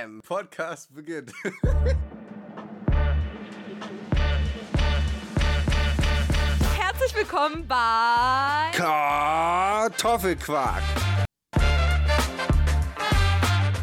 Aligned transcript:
Bam! 0.00 0.22
Podcast 0.26 0.94
beginnt. 0.94 1.30
Herzlich 6.78 7.14
willkommen 7.14 7.68
bei 7.68 8.70
Kartoffelquark. 8.72 10.82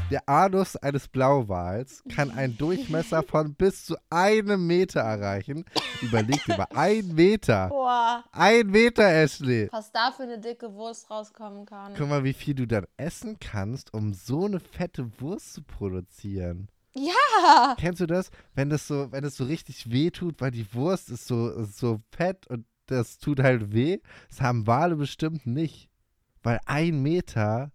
Der 0.09 0.28
Anus 0.29 0.77
eines 0.77 1.09
Blauwals 1.09 2.02
kann 2.16 2.31
einen 2.31 2.57
Durchmesser 2.57 3.23
von 3.23 3.54
bis 3.55 3.86
zu 3.86 3.98
einem 4.09 4.66
Meter 4.66 5.02
erreichen. 5.02 5.66
Überleg 6.02 6.41
dir 6.45 6.55
mal, 6.57 6.68
ein 6.73 7.13
Meter. 7.13 7.68
Boah, 7.68 8.23
Ein 8.31 8.67
Meter, 8.67 9.04
Ashley. 9.04 9.67
was 9.71 9.91
da 9.91 10.13
für 10.13 10.23
eine 10.23 10.39
dicke 10.39 10.73
Wurst 10.73 11.09
rauskommen 11.12 11.66
kann. 11.66 11.93
Guck 11.98 12.07
mal, 12.07 12.23
wie 12.23 12.31
viel 12.34 12.55
du 12.55 12.66
dann 12.66 12.85
essen 12.95 13.38
kannst, 13.39 13.93
um 13.93 14.13
so 14.13 14.45
eine 14.45 14.62
fette 14.62 15.09
Wurst 15.20 15.54
zu 15.55 15.62
produzieren. 15.63 16.70
Ja, 16.95 17.76
Kennst 17.77 17.99
du 17.99 18.08
das? 18.08 18.31
Wenn 18.55 18.70
das 18.70 18.88
so, 18.88 19.12
wenn 19.12 19.26
es 19.26 19.35
so 19.35 19.44
richtig 19.44 19.91
weh 19.91 20.09
tut, 20.09 20.39
weil 20.39 20.52
die 20.52 20.73
Wurst 20.73 21.09
ist 21.12 21.27
so, 21.27 21.49
ist 21.49 21.77
so 21.77 21.99
fett 22.12 22.48
und 22.48 22.66
das 22.85 23.17
tut 23.20 23.39
halt 23.41 23.73
weh. 23.73 23.99
Das 24.30 24.39
haben 24.39 24.66
Wale 24.67 24.95
bestimmt 24.95 25.45
nicht. 25.45 25.89
Weil 26.44 26.59
ein 26.66 27.02
Meter, 27.02 27.71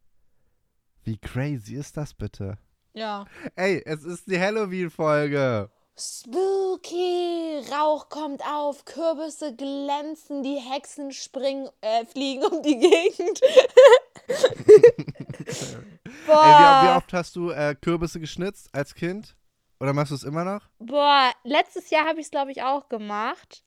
wie 1.05 1.19
crazy 1.19 1.75
ist 1.77 1.97
das 1.97 2.15
bitte? 2.15 2.59
ja. 2.95 3.25
Ey, 3.57 3.83
es 3.87 4.05
ist 4.05 4.31
die 4.31 4.39
Halloween-Folge. 4.39 5.71
Spooky, 5.99 7.61
Rauch 7.71 8.09
kommt 8.09 8.43
auf, 8.47 8.85
Kürbisse 8.87 9.55
glänzen, 9.55 10.43
die 10.43 10.57
Hexen 10.57 11.13
springen, 11.13 11.69
äh, 11.83 12.07
fliegen 12.07 12.45
um 12.45 12.63
die 12.63 12.79
Gegend. 12.79 13.41
Ey, 16.41 16.59
wie, 16.59 16.81
wie 16.81 16.87
Boah, 16.87 16.95
oft 16.97 17.13
hast 17.13 17.37
du 17.37 17.51
äh, 17.51 17.75
Kürbisse 17.75 18.21
geschnitzt 18.21 18.69
als 18.73 18.95
Kind? 18.95 19.37
Oder 19.81 19.93
machst 19.93 20.13
du 20.13 20.15
es 20.15 20.25
immer 20.25 20.45
noch? 20.45 20.63
boah, 20.79 21.31
letztes 21.45 21.91
Jahr 21.91 22.07
habe 22.07 22.21
ich 22.21 22.27
es, 22.27 22.31
glaube 22.31 22.53
ich, 22.53 22.63
auch 22.63 22.89
gemacht. 22.89 23.65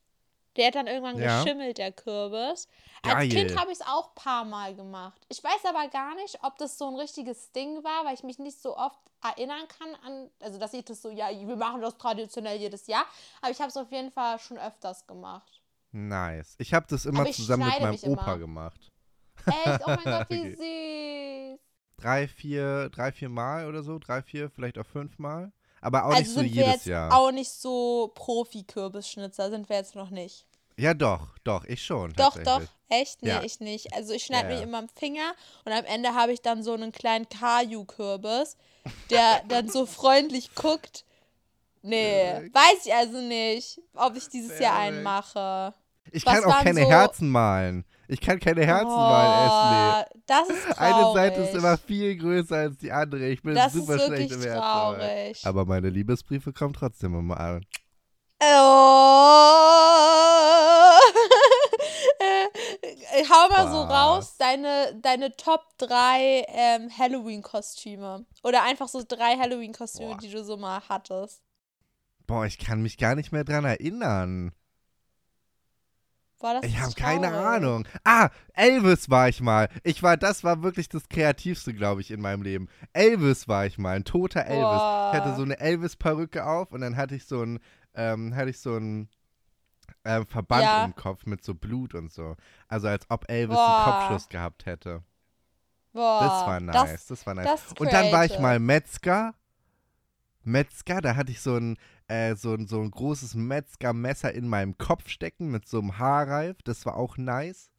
Der 0.58 0.68
hat 0.68 0.76
dann 0.76 0.88
irgendwann 0.88 1.20
Ja. 1.20 1.44
geschimmelt, 1.44 1.78
der 1.78 1.92
Kürbis. 1.92 2.68
Als 3.04 3.14
Geil. 3.14 3.30
Kind 3.30 3.60
habe 3.60 3.72
ich 3.72 3.80
es 3.80 3.86
auch 3.86 4.10
ein 4.10 4.16
paar 4.16 4.46
Mal 4.46 4.74
gemacht. 4.76 5.22
Ich 5.30 5.44
weiß 5.44 5.66
aber 5.66 5.88
gar 5.90 6.16
nicht, 6.16 6.40
ob 6.44 6.58
das 6.58 6.78
so 6.78 6.88
ein 6.88 6.96
richtiges 6.96 7.52
Ding 7.52 7.84
war, 7.84 8.06
weil 8.06 8.14
ich 8.16 8.24
mich 8.24 8.40
nicht 8.40 8.62
so 8.62 8.76
oft 8.78 9.00
erinnern 9.24 9.68
kann 9.68 9.96
an, 10.06 10.30
also 10.40 10.58
dass 10.60 10.74
ich 10.74 10.86
das 10.86 11.02
so, 11.02 11.10
ja, 11.10 11.30
wir 11.30 11.56
machen 11.56 11.82
das 11.82 11.98
traditionell 11.98 12.58
jedes 12.58 12.88
Jahr. 12.88 13.06
Aber 13.42 13.52
ich 13.52 13.60
habe 13.60 13.70
es 13.70 13.78
auf 13.78 13.92
jeden 13.92 14.12
Fall 14.12 14.40
schon 14.40 14.58
öfters 14.58 15.06
gemacht. 15.08 15.62
Nice. 15.92 16.56
Ich 16.58 16.74
habe 16.74 16.86
das 16.90 17.06
immer 17.06 17.30
zusammen 17.32 17.66
mit 17.66 17.80
meinem 17.80 18.00
Opa 18.14 18.34
immer. 18.34 18.38
gemacht. 18.40 18.92
Echt? 19.46 19.82
Oh 19.86 19.88
mein 19.88 20.04
Gott, 20.04 20.30
wie 20.30 20.40
Okay. 20.56 20.56
süß. 21.56 21.60
Drei, 21.98 22.28
vier, 22.28 22.90
drei, 22.90 23.12
vier 23.12 23.30
Mal 23.30 23.68
oder 23.68 23.82
so. 23.84 24.00
Drei, 24.00 24.22
vier, 24.22 24.50
vielleicht 24.50 24.78
auch 24.78 24.86
fünf 24.86 25.18
Mal. 25.20 25.52
Aber 25.86 26.06
auch 26.06 26.10
also 26.10 26.20
nicht 26.22 26.30
so 26.30 26.40
sind 26.40 26.44
wir 26.56 26.62
jedes 26.64 26.74
jetzt 26.74 26.86
Jahr. 26.88 27.16
auch 27.16 27.32
nicht 27.32 27.52
so 27.52 28.12
Profi-Kürbisschnitzer, 28.16 29.50
sind 29.52 29.70
wir 29.70 29.76
jetzt 29.78 29.96
noch 29.96 30.10
nicht. 30.10 30.46
Ja, 30.78 30.94
doch, 30.94 31.28
doch, 31.44 31.64
ich 31.66 31.84
schon. 31.86 32.12
Doch, 32.14 32.38
doch, 32.44 32.62
echt? 32.90 33.22
Nee, 33.22 33.30
Ja. 33.30 33.44
ich 33.44 33.60
nicht. 33.60 33.94
Also 33.94 34.14
ich 34.14 34.24
schneide 34.26 34.50
Ja, 34.50 34.56
mich 34.56 34.64
immer 34.64 34.80
am 34.80 34.90
Finger 34.90 35.34
und 35.64 35.72
am 35.72 35.86
Ende 35.86 36.14
habe 36.16 36.34
ich 36.34 36.42
dann 36.42 36.64
so 36.64 36.74
einen 36.74 36.92
kleinen 36.92 37.30
Kaju-Kürbis, 37.30 38.58
der 39.10 39.42
dann 39.48 39.70
so 39.70 39.86
freundlich 39.86 40.54
guckt. 40.56 41.06
Nee, 41.82 42.50
weiß 42.52 42.86
ich 42.86 42.94
also 42.94 43.20
nicht, 43.20 43.80
ob 43.94 44.16
ich 44.18 44.28
dieses 44.28 44.60
Jahr 44.60 44.76
einen 44.78 45.04
mache. 45.04 45.74
Ich 46.12 46.26
was 46.26 46.42
kann 46.42 46.46
auch 46.46 46.64
keine 46.64 46.82
so- 46.82 46.90
Herzen 46.90 47.30
malen. 47.30 47.86
Ich 48.08 48.22
kann 48.22 48.40
keine 48.40 48.66
Herzen 48.66 48.88
malen, 48.88 49.48
Ashley. 49.48 50.06
Oh, 50.16 50.20
das 50.28 50.50
ist 50.50 50.64
traurig. 50.66 50.80
Eine 50.80 51.14
Seite 51.14 51.42
ist 51.42 51.56
immer 51.56 51.78
viel 51.78 52.16
größer 52.18 52.56
als 52.56 52.78
die 52.78 52.92
andere. 52.92 53.28
Ich 53.28 53.42
bin 53.42 53.56
Das 53.56 53.74
super 53.74 54.00
schlecht 54.00 54.32
im 54.32 54.42
Herzen. 54.42 55.48
Aber 55.48 55.66
meine 55.66 55.90
Liebesbriefe 55.90 56.54
kommen 56.54 56.74
trotzdem 56.74 57.18
immer 57.18 57.40
an. 57.40 57.66
Oh. 58.42 59.22
Äh, 63.14 63.24
Hau 63.30 63.50
mal 63.50 63.72
so 63.72 63.88
Was? 63.88 63.92
raus 63.92 64.38
deine, 64.38 64.96
deine 65.02 65.36
Top 65.36 65.62
3 65.78 66.46
ähm, 66.48 66.90
Halloween-Kostüme. 66.98 68.26
Oder 68.44 68.64
einfach 68.64 68.88
so 68.88 69.04
drei 69.08 69.38
Halloween-Kostüme, 69.38 70.18
die 70.18 70.30
du 70.30 70.44
so 70.44 70.58
mal 70.58 70.82
hattest. 70.90 71.42
Boah, 72.28 72.46
ich 72.46 72.58
kann 72.58 72.82
mich 72.82 72.98
gar 72.98 73.16
nicht 73.16 73.32
mehr 73.32 73.44
dran 73.44 73.66
erinnern. 73.66 74.52
Boah, 76.40 76.60
das 76.62 76.70
Ich 76.70 76.80
habe 76.80 76.94
keine. 76.94 77.32
Ahnung. 77.34 77.88
Ah, 78.04 78.30
Elvis 78.54 79.10
war 79.10 79.30
ich 79.30 79.42
mal. 79.42 79.70
Ich 79.84 80.04
war, 80.04 80.18
das 80.18 80.44
war 80.44 80.64
wirklich 80.64 80.90
das 80.90 81.08
Kreativste, 81.10 81.74
glaube 81.74 82.02
ich, 82.02 82.12
in 82.12 82.22
meinem 82.22 82.42
Leben. 82.44 82.68
Elvis 82.94 83.48
war 83.48 83.66
ich 83.66 83.78
mal, 83.78 83.96
ein 83.96 84.04
toter 84.04 84.46
Elvis. 84.46 84.62
Boah. 84.62 85.12
Ich 85.14 85.20
hatte 85.22 85.36
so 85.36 85.44
eine 85.44 85.60
Elvis-Perücke 85.60 86.46
auf 86.46 86.72
und 86.72 86.82
dann 86.82 86.98
hatte 86.98 87.16
ich 87.16 87.26
so 87.26 87.42
ein, 87.42 87.60
ähm, 87.96 88.36
hatte 88.36 88.50
ich 88.50 88.60
so 88.60 88.76
ein 88.78 89.10
ähm, 90.04 90.26
Verband 90.28 90.64
Ja. 90.64 90.86
im 90.86 90.96
Kopf 90.96 91.26
mit 91.26 91.44
so 91.44 91.56
Blut 91.56 91.96
und 91.96 92.12
so. 92.12 92.36
Also 92.68 92.88
als 92.90 93.06
ob 93.10 93.30
Elvis 93.30 93.56
Boah. 93.56 93.86
einen 93.86 93.86
Kopfschuss 94.10 94.30
gehabt 94.30 94.66
hätte. 94.66 95.04
Boah, 95.94 96.20
Das 96.22 96.48
war 96.48 96.60
nice, 96.60 97.08
das, 97.08 97.26
war 97.26 97.34
nice. 97.36 97.46
das 97.46 97.74
und 97.80 97.92
dann 97.94 98.12
war 98.12 98.26
ich 98.26 98.38
mal 98.40 98.60
Metzger. 98.60 99.34
Metzger, 100.46 101.02
da 101.02 101.16
hatte 101.16 101.32
ich 101.32 101.42
so 101.42 101.56
ein, 101.56 101.78
äh, 102.08 102.36
so 102.36 102.54
ein, 102.54 102.68
so 102.68 102.82
ein 102.82 102.92
großes 102.92 103.36
Metzgermesser 103.36 104.34
in 104.34 104.48
meinem 104.48 104.78
Kopf 104.78 105.10
stecken 105.10 105.52
mit 105.52 105.68
so 105.68 105.80
einem 105.80 105.98
Haarreif. 105.98 106.58
Das 106.64 106.86
war 106.86 106.96
auch 106.96 107.18
nice. 107.18 107.72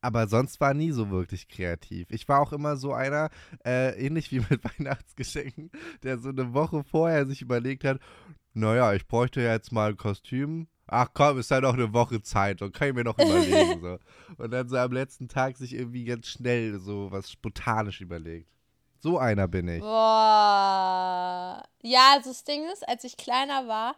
Aber 0.00 0.28
sonst 0.28 0.60
war 0.60 0.74
nie 0.74 0.92
so 0.92 1.10
wirklich 1.10 1.48
kreativ. 1.48 2.08
Ich 2.10 2.28
war 2.28 2.40
auch 2.40 2.52
immer 2.52 2.76
so 2.76 2.92
einer, 2.92 3.30
äh, 3.64 3.98
ähnlich 3.98 4.30
wie 4.30 4.40
mit 4.50 4.62
Weihnachtsgeschenken, 4.62 5.70
der 6.02 6.18
so 6.18 6.28
eine 6.28 6.54
Woche 6.54 6.84
vorher 6.84 7.26
sich 7.26 7.42
überlegt 7.42 7.84
hat, 7.84 8.00
naja, 8.54 8.94
ich 8.94 9.06
bräuchte 9.06 9.42
ja 9.42 9.52
jetzt 9.52 9.72
mal 9.72 9.90
ein 9.90 9.96
Kostüm. 9.96 10.68
Ach 10.86 11.08
komm, 11.12 11.38
ist 11.38 11.50
ja 11.50 11.60
noch 11.60 11.74
eine 11.74 11.92
Woche 11.92 12.22
Zeit, 12.22 12.60
dann 12.60 12.72
kann 12.72 12.88
ich 12.88 12.94
mir 12.94 13.04
noch 13.04 13.18
überlegen. 13.18 13.80
so. 13.82 13.98
Und 14.42 14.50
dann 14.50 14.68
so 14.68 14.76
am 14.76 14.92
letzten 14.92 15.28
Tag 15.28 15.56
sich 15.56 15.74
irgendwie 15.74 16.04
ganz 16.04 16.28
schnell 16.28 16.78
so 16.78 17.10
was 17.10 17.30
spontanisch 17.30 18.00
überlegt. 18.00 18.48
So 19.00 19.18
einer 19.18 19.48
bin 19.48 19.68
ich. 19.68 19.80
Boah. 19.80 21.62
Ja, 21.82 22.12
also 22.14 22.30
das 22.30 22.44
Ding 22.44 22.64
ist, 22.72 22.88
als 22.88 23.04
ich 23.04 23.16
kleiner 23.16 23.68
war, 23.68 23.94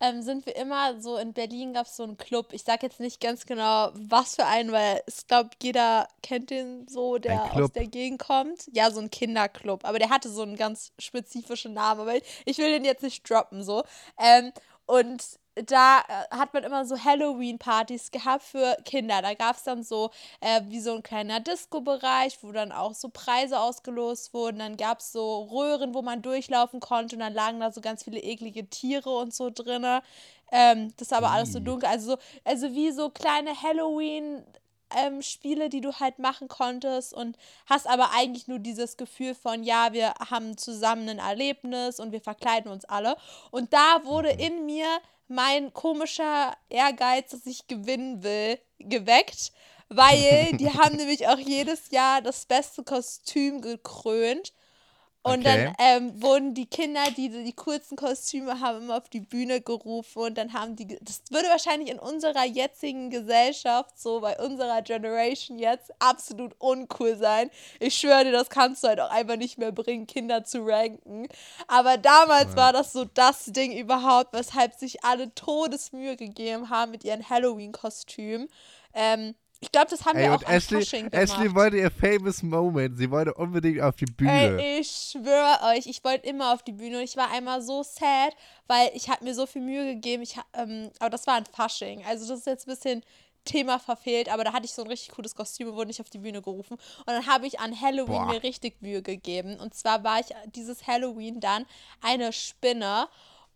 ähm, 0.00 0.22
sind 0.22 0.46
wir 0.46 0.54
immer 0.56 1.00
so, 1.00 1.16
in 1.16 1.32
Berlin 1.32 1.72
gab 1.72 1.86
es 1.86 1.96
so 1.96 2.04
einen 2.04 2.16
Club. 2.16 2.52
Ich 2.52 2.62
sag 2.62 2.82
jetzt 2.82 3.00
nicht 3.00 3.20
ganz 3.20 3.46
genau, 3.46 3.90
was 3.94 4.36
für 4.36 4.46
einen, 4.46 4.70
weil 4.70 5.02
ich 5.06 5.26
glaube, 5.26 5.50
jeder 5.60 6.08
kennt 6.22 6.50
den 6.50 6.86
so, 6.88 7.18
der 7.18 7.54
aus 7.56 7.72
der 7.72 7.88
Gegend 7.88 8.20
kommt. 8.20 8.68
Ja, 8.72 8.90
so 8.90 9.00
ein 9.00 9.10
Kinderclub. 9.10 9.84
Aber 9.84 9.98
der 9.98 10.10
hatte 10.10 10.28
so 10.28 10.42
einen 10.42 10.56
ganz 10.56 10.92
spezifischen 10.98 11.74
Namen. 11.74 12.02
Aber 12.02 12.14
ich, 12.16 12.22
ich 12.44 12.58
will 12.58 12.70
den 12.70 12.84
jetzt 12.84 13.02
nicht 13.02 13.28
droppen, 13.28 13.64
so. 13.64 13.82
Ähm, 14.18 14.52
und 14.86 15.22
da 15.64 16.00
äh, 16.00 16.36
hat 16.36 16.54
man 16.54 16.64
immer 16.64 16.84
so 16.84 17.02
Halloween-Partys 17.02 18.10
gehabt 18.10 18.44
für 18.44 18.76
Kinder. 18.84 19.22
Da 19.22 19.34
gab 19.34 19.56
es 19.56 19.64
dann 19.64 19.82
so 19.82 20.10
äh, 20.40 20.60
wie 20.66 20.80
so 20.80 20.94
ein 20.94 21.02
kleiner 21.02 21.40
Disco-Bereich, 21.40 22.38
wo 22.42 22.52
dann 22.52 22.72
auch 22.72 22.94
so 22.94 23.08
Preise 23.08 23.58
ausgelost 23.58 24.34
wurden. 24.34 24.58
Dann 24.58 24.76
gab 24.76 25.00
es 25.00 25.12
so 25.12 25.42
Röhren, 25.44 25.94
wo 25.94 26.02
man 26.02 26.22
durchlaufen 26.22 26.80
konnte 26.80 27.16
und 27.16 27.20
dann 27.20 27.34
lagen 27.34 27.60
da 27.60 27.72
so 27.72 27.80
ganz 27.80 28.04
viele 28.04 28.20
eklige 28.20 28.68
Tiere 28.68 29.10
und 29.10 29.34
so 29.34 29.50
drinne. 29.50 30.02
Ähm, 30.50 30.92
das 30.96 31.08
ist 31.08 31.12
aber 31.12 31.30
alles 31.30 31.52
so 31.52 31.60
dunkel. 31.60 31.88
Also, 31.88 32.12
so, 32.12 32.18
also 32.44 32.74
wie 32.74 32.90
so 32.90 33.10
kleine 33.10 33.60
Halloween- 33.62 34.44
ähm, 34.96 35.22
Spiele, 35.22 35.68
die 35.68 35.80
du 35.80 35.92
halt 35.94 36.18
machen 36.18 36.48
konntest 36.48 37.12
und 37.12 37.36
hast 37.66 37.86
aber 37.86 38.12
eigentlich 38.14 38.48
nur 38.48 38.58
dieses 38.58 38.96
Gefühl 38.96 39.34
von, 39.34 39.62
ja, 39.62 39.92
wir 39.92 40.14
haben 40.30 40.56
zusammen 40.56 41.08
ein 41.08 41.18
Erlebnis 41.18 42.00
und 42.00 42.12
wir 42.12 42.20
verkleiden 42.20 42.70
uns 42.70 42.84
alle. 42.84 43.16
Und 43.50 43.72
da 43.72 44.04
wurde 44.04 44.30
in 44.30 44.66
mir 44.66 44.86
mein 45.28 45.72
komischer 45.72 46.56
Ehrgeiz, 46.68 47.30
dass 47.30 47.46
ich 47.46 47.66
gewinnen 47.66 48.22
will, 48.22 48.58
geweckt, 48.78 49.52
weil 49.88 50.56
die 50.56 50.70
haben 50.78 50.96
nämlich 50.96 51.28
auch 51.28 51.38
jedes 51.38 51.90
Jahr 51.90 52.22
das 52.22 52.46
beste 52.46 52.82
Kostüm 52.82 53.60
gekrönt. 53.60 54.52
Und 55.22 55.42
Okay. 55.42 55.46
dann 55.46 55.74
ähm, 55.78 56.22
wurden 56.22 56.54
die 56.54 56.64
Kinder, 56.66 57.10
die 57.10 57.28
die 57.28 57.52
coolsten 57.52 57.96
Kostüme 57.96 58.60
haben, 58.60 58.82
immer 58.84 58.96
auf 58.96 59.10
die 59.10 59.20
Bühne 59.20 59.60
gerufen 59.60 60.20
und 60.22 60.38
dann 60.38 60.54
haben 60.54 60.74
die, 60.76 60.86
das 61.02 61.22
würde 61.30 61.48
wahrscheinlich 61.48 61.90
in 61.90 61.98
unserer 61.98 62.44
jetzigen 62.46 63.10
Gesellschaft, 63.10 63.98
so 64.00 64.20
bei 64.20 64.38
unserer 64.38 64.80
Generation 64.80 65.58
jetzt, 65.58 65.90
absolut 65.98 66.54
uncool 66.58 67.16
sein. 67.16 67.50
Ich 67.78 67.96
schwöre 67.98 68.24
dir, 68.24 68.32
das 68.32 68.48
kannst 68.48 68.84
du 68.84 68.88
halt 68.88 69.00
auch 69.00 69.10
einfach 69.10 69.36
nicht 69.36 69.58
mehr 69.58 69.72
bringen, 69.72 70.06
Kinder 70.06 70.44
zu 70.44 70.64
ranken. 70.64 71.26
Aber 71.66 71.98
damals 71.98 72.56
Ja. 72.56 72.56
war 72.56 72.72
das 72.72 72.92
so 72.92 73.04
das 73.04 73.44
Ding 73.46 73.76
überhaupt, 73.76 74.32
weshalb 74.32 74.74
sich 74.74 75.04
alle 75.04 75.34
Todesmühe 75.34 76.16
gegeben 76.16 76.70
haben 76.70 76.92
mit 76.92 77.04
ihren 77.04 77.28
Halloween-Kostümen. 77.28 78.48
Ähm, 78.94 79.34
ich 79.60 79.72
glaube, 79.72 79.88
das 79.90 80.04
haben 80.04 80.16
Ey, 80.16 80.24
wir 80.24 80.34
auch 80.34 80.42
Ashley, 80.42 80.80
Fasching 80.80 81.10
gemacht. 81.10 81.30
Ashley 81.30 81.54
wollte 81.54 81.78
ihr 81.78 81.90
famous 81.90 82.42
Moment. 82.42 82.96
Sie 82.96 83.10
wollte 83.10 83.34
unbedingt 83.34 83.80
auf 83.80 83.96
die 83.96 84.06
Bühne. 84.06 84.62
Ey, 84.62 84.80
ich 84.80 85.10
schwöre 85.12 85.58
euch, 85.74 85.86
ich 85.86 86.04
wollte 86.04 86.28
immer 86.28 86.52
auf 86.54 86.62
die 86.62 86.72
Bühne 86.72 86.98
und 86.98 87.04
ich 87.04 87.16
war 87.16 87.30
einmal 87.32 87.60
so 87.60 87.82
sad, 87.82 88.34
weil 88.68 88.90
ich 88.94 89.08
habe 89.08 89.24
mir 89.24 89.34
so 89.34 89.46
viel 89.46 89.62
Mühe 89.62 89.94
gegeben. 89.94 90.22
Ich, 90.22 90.36
ähm, 90.54 90.90
aber 91.00 91.10
das 91.10 91.26
war 91.26 91.34
ein 91.34 91.46
Fasching. 91.46 92.04
Also 92.06 92.28
das 92.28 92.40
ist 92.40 92.46
jetzt 92.46 92.68
ein 92.68 92.74
bisschen 92.74 93.02
Thema 93.44 93.78
verfehlt, 93.78 94.28
aber 94.28 94.44
da 94.44 94.52
hatte 94.52 94.66
ich 94.66 94.72
so 94.72 94.82
ein 94.82 94.88
richtig 94.88 95.10
cooles 95.10 95.34
Kostüm 95.34 95.68
und 95.68 95.74
wurde 95.74 95.88
nicht 95.88 96.00
auf 96.00 96.10
die 96.10 96.18
Bühne 96.18 96.42
gerufen. 96.42 96.74
Und 96.74 97.06
dann 97.06 97.26
habe 97.26 97.46
ich 97.46 97.58
an 97.58 97.80
Halloween 97.80 98.26
Boah. 98.26 98.26
mir 98.26 98.42
richtig 98.42 98.80
Mühe 98.80 99.02
gegeben. 99.02 99.58
Und 99.58 99.74
zwar 99.74 100.04
war 100.04 100.20
ich 100.20 100.26
dieses 100.54 100.86
Halloween 100.86 101.40
dann 101.40 101.66
eine 102.00 102.32
Spinne. 102.32 103.08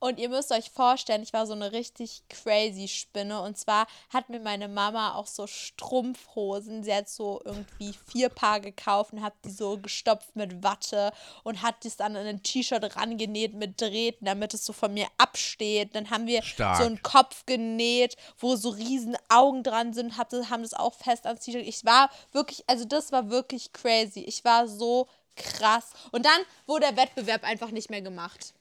Und 0.03 0.19
ihr 0.19 0.29
müsst 0.31 0.51
euch 0.51 0.69
vorstellen, 0.73 1.23
ich 1.23 1.33
war 1.33 1.47
so 1.47 1.53
eine 1.53 1.71
richtig 1.71 2.25
crazy 2.29 2.89
Spinne. 2.89 3.41
Und 3.41 3.57
zwar 3.57 3.87
hat 4.13 4.31
mir 4.31 4.41
meine 4.41 4.67
Mama 4.67 5.15
auch 5.15 5.29
so 5.29 5.47
Strumpfhosen. 5.47 6.83
Sie 6.83 6.93
hat 6.93 7.09
so 7.09 7.41
irgendwie 7.45 7.95
vier 8.11 8.29
Paar 8.29 8.59
gekauft 8.59 9.13
und 9.13 9.23
hat 9.23 9.35
die 9.45 9.53
so 9.53 9.79
gestopft 9.79 10.35
mit 10.35 10.65
Watte 10.65 11.13
und 11.45 11.63
hat 11.63 11.85
das 11.85 11.97
dann 11.97 12.17
an 12.17 12.27
ein 12.27 12.43
T-Shirt 12.43 12.97
rangenäht 12.97 13.55
mit 13.55 13.81
Drähten, 13.81 14.25
damit 14.25 14.55
es 14.55 14.65
so 14.67 14.73
von 14.73 14.93
mir 14.93 15.07
absteht. 15.19 15.95
Dann 15.95 16.11
haben 16.11 16.27
wir 16.27 16.43
Stark. 16.43 16.79
so 16.79 16.85
einen 16.85 17.01
Kopf 17.05 17.47
genäht, 17.47 18.17
wo 18.39 18.57
so 18.57 18.71
riesen 18.71 19.17
Augen 19.29 19.63
dran 19.63 19.93
sind, 19.93 20.19
hab, 20.19 20.31
das- 20.31 20.51
haben 20.51 20.65
das 20.65 20.75
auch 20.75 20.95
fest 20.95 21.27
ans 21.27 21.45
T-Shirt. 21.45 21.65
Ich 21.65 21.85
war 21.85 22.11
wirklich, 22.33 22.65
also 22.69 22.85
das 22.85 23.13
war 23.13 23.31
wirklich 23.31 23.73
crazy. 23.73 24.21
Ich 24.21 24.45
war 24.45 24.67
so 24.67 25.07
krass. 25.37 25.91
Und 26.11 26.27
dann 26.27 26.41
wurde 26.67 26.87
der 26.87 26.97
Wettbewerb 26.97 27.45
einfach 27.45 27.71
nicht 27.71 27.89
mehr 27.89 28.03
gemacht. 28.03 28.53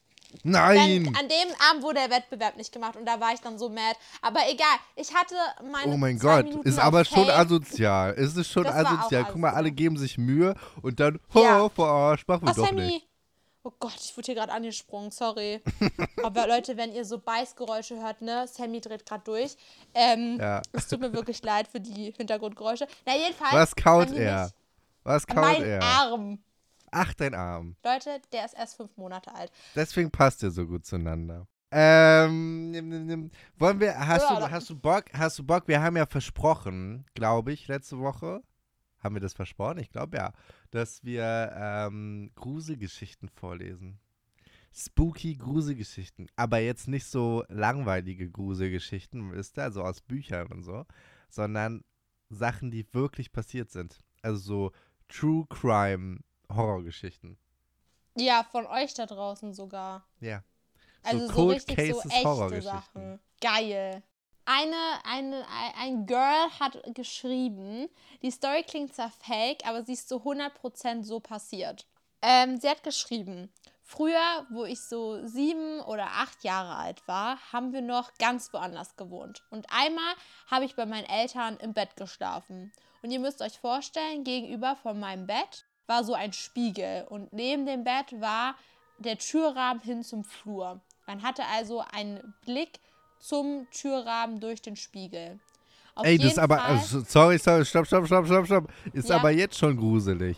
Nein! 0.43 1.07
an 1.17 1.27
dem 1.27 1.55
Abend 1.69 1.83
wurde 1.83 1.99
der 1.99 2.09
Wettbewerb 2.09 2.57
nicht 2.57 2.71
gemacht 2.71 2.95
und 2.95 3.05
da 3.05 3.19
war 3.19 3.33
ich 3.33 3.41
dann 3.41 3.57
so 3.59 3.69
mad. 3.69 3.95
Aber 4.21 4.39
egal, 4.49 4.75
ich 4.95 5.13
hatte 5.13 5.35
meine 5.71 5.93
Oh 5.93 5.97
mein 5.97 6.17
Gott, 6.19 6.45
Minuten 6.45 6.67
ist 6.67 6.79
aber 6.79 7.05
schon 7.05 7.25
Fame. 7.25 7.35
asozial. 7.39 8.13
Es 8.17 8.35
ist 8.35 8.49
schon 8.51 8.63
Das 8.63 8.75
asozial. 8.75 9.25
Guck 9.25 9.35
mal, 9.37 9.49
alle 9.49 9.57
asozial. 9.67 9.71
geben 9.75 9.97
sich 9.97 10.17
Mühe 10.17 10.55
und 10.81 10.99
dann, 10.99 11.19
ho, 11.33 11.43
Ja. 11.43 11.69
verarscht, 11.69 12.27
machen 12.27 12.43
wir 12.47 12.51
Oh, 12.51 12.55
doch 12.55 12.65
Sammy. 12.67 12.81
nicht. 12.87 13.07
Oh 13.63 13.71
Gott, 13.79 13.93
ich 14.03 14.17
wurde 14.17 14.25
hier 14.25 14.35
gerade 14.35 14.51
angesprungen, 14.53 15.11
sorry. 15.11 15.61
Aber 16.23 16.47
Leute, 16.47 16.77
wenn 16.77 16.91
ihr 16.93 17.05
so 17.05 17.19
Beißgeräusche 17.19 18.01
hört, 18.01 18.21
ne, 18.23 18.47
Sammy 18.47 18.81
dreht 18.81 19.05
gerade 19.05 19.23
durch. 19.23 19.55
Ähm, 19.93 20.37
Ja. 20.39 20.61
Es 20.71 20.87
tut 20.87 20.99
mir 20.99 21.13
wirklich 21.13 21.43
leid 21.43 21.67
für 21.67 21.79
die 21.79 22.11
Hintergrundgeräusche. 22.17 22.87
Na, 23.05 23.15
jedenfalls. 23.15 23.53
Was 23.53 23.75
kaut 23.75 24.11
er? 24.13 24.45
mich- 24.45 24.53
Was 25.03 25.27
kaut 25.27 25.35
Mein 25.37 25.63
er? 25.63 25.83
Arm. 25.83 26.39
Ach, 26.91 27.13
dein 27.13 27.33
Arm. 27.33 27.75
Leute, 27.83 28.21
der 28.33 28.45
ist 28.45 28.53
erst 28.53 28.75
fünf 28.75 28.95
Monate 28.97 29.33
alt. 29.33 29.51
Deswegen 29.75 30.11
passt 30.11 30.43
ihr 30.43 30.51
so 30.51 30.67
gut 30.67 30.85
zueinander. 30.85 31.47
Ähm, 31.71 32.71
nimm, 32.71 32.89
nimm, 32.89 33.05
nimm. 33.05 33.31
wollen 33.57 33.79
wir, 33.79 33.97
hast 33.97 34.29
Ja, 34.29 34.41
du, 34.41 34.51
hast 34.51 34.69
du 34.69 34.77
Bock, 34.77 35.05
hast 35.13 35.39
du 35.39 35.45
Bock, 35.45 35.69
wir 35.69 35.81
haben 35.81 35.95
ja 35.95 36.05
versprochen, 36.05 37.05
glaube 37.13 37.53
ich, 37.53 37.69
letzte 37.69 37.99
Woche, 37.99 38.43
haben 38.99 39.15
wir 39.15 39.21
das 39.21 39.33
versprochen? 39.33 39.77
Ich 39.77 39.89
glaube 39.89 40.17
ja, 40.17 40.33
dass 40.71 41.01
wir 41.05 41.53
ähm, 41.55 42.31
Gruselgeschichten 42.35 43.29
vorlesen. 43.29 43.99
Spooky 44.73 45.35
Gruselgeschichten, 45.35 46.27
aber 46.35 46.59
jetzt 46.59 46.89
nicht 46.89 47.05
so 47.05 47.45
langweilige 47.47 48.29
Gruselgeschichten, 48.29 49.31
wisst 49.31 49.57
ihr, 49.57 49.63
also 49.63 49.83
aus 49.83 50.01
Büchern 50.01 50.47
und 50.47 50.63
so, 50.63 50.85
sondern 51.29 51.85
Sachen, 52.29 52.69
die 52.71 52.85
wirklich 52.93 53.31
passiert 53.31 53.71
sind. 53.71 53.99
Also 54.21 54.39
so 54.39 54.71
True 55.07 55.45
Crime 55.49 56.19
Horrorgeschichten. 56.55 57.37
Ja, 58.15 58.45
von 58.51 58.65
euch 58.67 58.93
da 58.93 59.05
draußen 59.05 59.53
sogar. 59.53 60.05
Ja. 60.19 60.43
Also 61.03 61.27
so, 61.27 61.33
Cold 61.33 61.55
richtig 61.55 61.75
so 61.75 61.93
Cases 61.99 62.11
echte 62.11 62.29
Horrorgeschichten. 62.29 62.71
Sachen. 62.71 63.19
Geil. 63.41 64.03
Eine, 64.45 64.75
eine, 65.05 65.45
ein 65.79 66.05
Girl 66.05 66.49
hat 66.59 66.81
geschrieben, 66.95 67.87
die 68.21 68.31
Story 68.31 68.63
klingt 68.63 68.93
zwar 68.93 69.11
fake, 69.11 69.65
aber 69.65 69.83
sie 69.83 69.93
ist 69.93 70.09
zu 70.09 70.17
100% 70.17 71.03
so 71.03 71.19
passiert. 71.19 71.85
Ähm, 72.21 72.59
sie 72.59 72.69
hat 72.69 72.83
geschrieben, 72.83 73.51
früher, 73.81 74.45
wo 74.49 74.65
ich 74.65 74.81
so 74.81 75.25
sieben 75.25 75.81
oder 75.81 76.05
acht 76.05 76.43
Jahre 76.43 76.75
alt 76.75 77.07
war, 77.07 77.37
haben 77.51 77.71
wir 77.71 77.81
noch 77.81 78.13
ganz 78.15 78.51
woanders 78.53 78.95
gewohnt. 78.95 79.43
Und 79.51 79.67
einmal 79.69 80.13
habe 80.47 80.65
ich 80.65 80.75
bei 80.75 80.85
meinen 80.85 81.07
Eltern 81.07 81.57
im 81.57 81.73
Bett 81.73 81.95
geschlafen. 81.95 82.71
Und 83.01 83.11
ihr 83.11 83.19
müsst 83.19 83.41
euch 83.41 83.57
vorstellen, 83.59 84.23
gegenüber 84.23 84.75
von 84.75 84.99
meinem 84.99 85.27
Bett 85.27 85.60
war 85.91 86.05
so 86.05 86.13
ein 86.13 86.31
Spiegel 86.31 87.05
und 87.09 87.33
neben 87.33 87.65
dem 87.65 87.83
Bett 87.83 88.19
war 88.21 88.55
der 88.97 89.17
Türrahmen 89.17 89.81
hin 89.81 90.03
zum 90.03 90.23
Flur. 90.23 90.79
Man 91.05 91.21
hatte 91.21 91.43
also 91.53 91.83
einen 91.91 92.33
Blick 92.45 92.79
zum 93.19 93.67
Türrahmen 93.71 94.39
durch 94.39 94.61
den 94.61 94.77
Spiegel. 94.77 95.39
Auf 95.93 96.05
Ey, 96.05 96.17
das 96.17 96.31
ist 96.31 96.39
aber, 96.39 96.63
also, 96.63 97.01
sorry, 97.01 97.37
sorry, 97.37 97.65
stopp, 97.65 97.85
stopp, 97.85 98.05
stopp, 98.05 98.25
stopp, 98.25 98.45
stopp. 98.45 98.73
Ist 98.93 99.09
Ja. 99.09 99.17
aber 99.17 99.31
jetzt 99.31 99.57
schon 99.57 99.75
gruselig. 99.75 100.37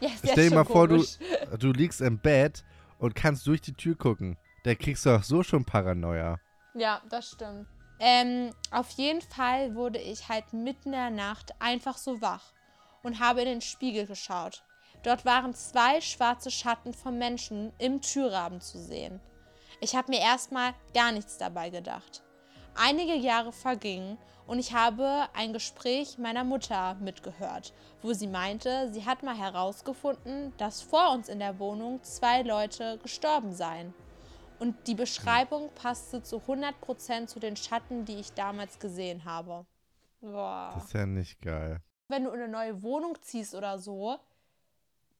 ja, 0.00 0.10
ist 0.10 0.28
Stell 0.30 0.50
dir 0.50 0.56
mal 0.56 0.64
vor, 0.64 0.86
du, 0.86 1.02
du 1.58 1.72
liegst 1.72 2.02
im 2.02 2.18
Bett 2.18 2.62
und 2.98 3.14
kannst 3.14 3.46
durch 3.46 3.62
die 3.62 3.72
Tür 3.72 3.96
gucken. 3.96 4.36
Da 4.64 4.74
kriegst 4.74 5.06
du 5.06 5.10
auch 5.16 5.22
so 5.22 5.42
schon 5.42 5.64
Paranoia. 5.64 6.38
Ja, 6.74 7.00
das 7.08 7.30
stimmt. 7.30 7.66
Ähm, 7.98 8.50
auf 8.70 8.90
jeden 8.90 9.22
Fall 9.22 9.74
wurde 9.74 9.98
ich 9.98 10.28
halt 10.28 10.52
mitten 10.52 10.88
in 10.88 10.92
der 10.92 11.10
Nacht 11.10 11.54
einfach 11.60 11.96
so 11.96 12.20
wach 12.20 12.52
und 13.02 13.20
habe 13.20 13.40
in 13.40 13.46
den 13.46 13.60
Spiegel 13.62 14.06
geschaut. 14.06 14.62
Dort 15.06 15.24
waren 15.24 15.54
zwei 15.54 16.00
schwarze 16.00 16.50
Schatten 16.50 16.92
von 16.92 17.16
Menschen 17.16 17.72
im 17.78 18.00
Türrahmen 18.00 18.60
zu 18.60 18.76
sehen. 18.76 19.20
Ich 19.80 19.94
habe 19.94 20.10
mir 20.10 20.18
erstmal 20.18 20.74
gar 20.94 21.12
nichts 21.12 21.38
dabei 21.38 21.70
gedacht. 21.70 22.24
Einige 22.74 23.14
Jahre 23.14 23.52
vergingen 23.52 24.18
und 24.48 24.58
ich 24.58 24.74
habe 24.74 25.28
ein 25.32 25.52
Gespräch 25.52 26.18
meiner 26.18 26.42
Mutter 26.42 26.96
mitgehört, 26.96 27.72
wo 28.02 28.14
sie 28.14 28.26
meinte, 28.26 28.92
sie 28.92 29.06
hat 29.06 29.22
mal 29.22 29.38
herausgefunden, 29.38 30.52
dass 30.56 30.82
vor 30.82 31.12
uns 31.12 31.28
in 31.28 31.38
der 31.38 31.60
Wohnung 31.60 32.02
zwei 32.02 32.42
Leute 32.42 32.98
gestorben 32.98 33.54
seien. 33.54 33.94
Und 34.58 34.88
die 34.88 34.96
Beschreibung 34.96 35.70
passte 35.76 36.20
zu 36.24 36.38
100% 36.38 37.28
zu 37.28 37.38
den 37.38 37.54
Schatten, 37.54 38.04
die 38.06 38.16
ich 38.16 38.32
damals 38.32 38.80
gesehen 38.80 39.24
habe. 39.24 39.66
Boah. 40.20 40.72
Das 40.74 40.86
ist 40.86 40.94
ja 40.94 41.06
nicht 41.06 41.40
geil. 41.40 41.80
Wenn 42.08 42.24
du 42.24 42.30
in 42.30 42.40
eine 42.40 42.48
neue 42.48 42.82
Wohnung 42.82 43.16
ziehst 43.22 43.54
oder 43.54 43.78
so, 43.78 44.18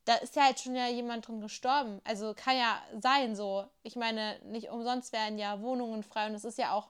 da 0.06 0.14
ist 0.14 0.37
ja 0.37 0.49
jetzt 0.49 0.62
schon 0.62 0.75
ja 0.75 0.87
jemand 0.88 1.26
drin 1.29 1.41
gestorben. 1.41 2.00
Also 2.05 2.32
kann 2.35 2.56
ja 2.56 2.81
sein 3.00 3.37
so. 3.37 3.67
Ich 3.82 3.97
meine, 3.97 4.38
nicht 4.44 4.70
umsonst 4.70 5.12
werden 5.12 5.37
ja 5.37 5.61
Wohnungen 5.61 6.03
frei 6.03 6.26
und 6.26 6.35
es 6.35 6.44
ist 6.44 6.58
ja 6.58 6.73
auch 6.73 6.88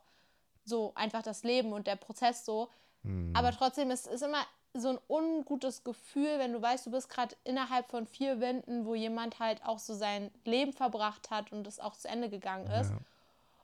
so 0.64 0.92
einfach 0.94 1.22
das 1.22 1.42
Leben 1.42 1.72
und 1.72 1.86
der 1.86 1.96
Prozess 1.96 2.44
so. 2.44 2.68
Hm. 3.02 3.32
Aber 3.34 3.52
trotzdem 3.52 3.90
ist 3.90 4.06
es 4.06 4.22
immer 4.22 4.44
so 4.74 4.90
ein 4.90 4.98
ungutes 5.08 5.82
Gefühl, 5.82 6.38
wenn 6.38 6.52
du 6.52 6.60
weißt, 6.60 6.86
du 6.86 6.90
bist 6.90 7.08
gerade 7.08 7.34
innerhalb 7.44 7.88
von 7.88 8.06
vier 8.06 8.40
Wänden, 8.40 8.84
wo 8.84 8.94
jemand 8.94 9.38
halt 9.38 9.64
auch 9.64 9.78
so 9.78 9.94
sein 9.94 10.30
Leben 10.44 10.74
verbracht 10.74 11.30
hat 11.30 11.52
und 11.52 11.66
es 11.66 11.80
auch 11.80 11.96
zu 11.96 12.08
Ende 12.08 12.28
gegangen 12.28 12.66
ist. 12.66 12.90
Ja. 12.90 12.98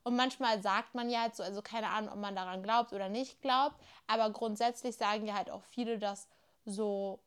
Und 0.05 0.17
manchmal 0.17 0.63
sagt 0.63 0.95
man 0.95 1.11
ja 1.11 1.21
halt 1.21 1.37
so, 1.37 1.43
also 1.43 1.61
keine 1.61 1.89
Ahnung, 1.89 2.15
ob 2.15 2.19
man 2.19 2.35
daran 2.35 2.63
glaubt 2.63 2.93
oder 2.93 3.11
nicht 3.11 3.41
glaubt, 3.43 3.77
aber 4.07 4.31
grundsätzlich 4.31 4.97
sagen 4.97 5.27
ja 5.27 5.35
halt 5.35 5.51
auch 5.51 5.63
viele, 5.63 5.99
dass 5.99 6.27
so, 6.65 7.21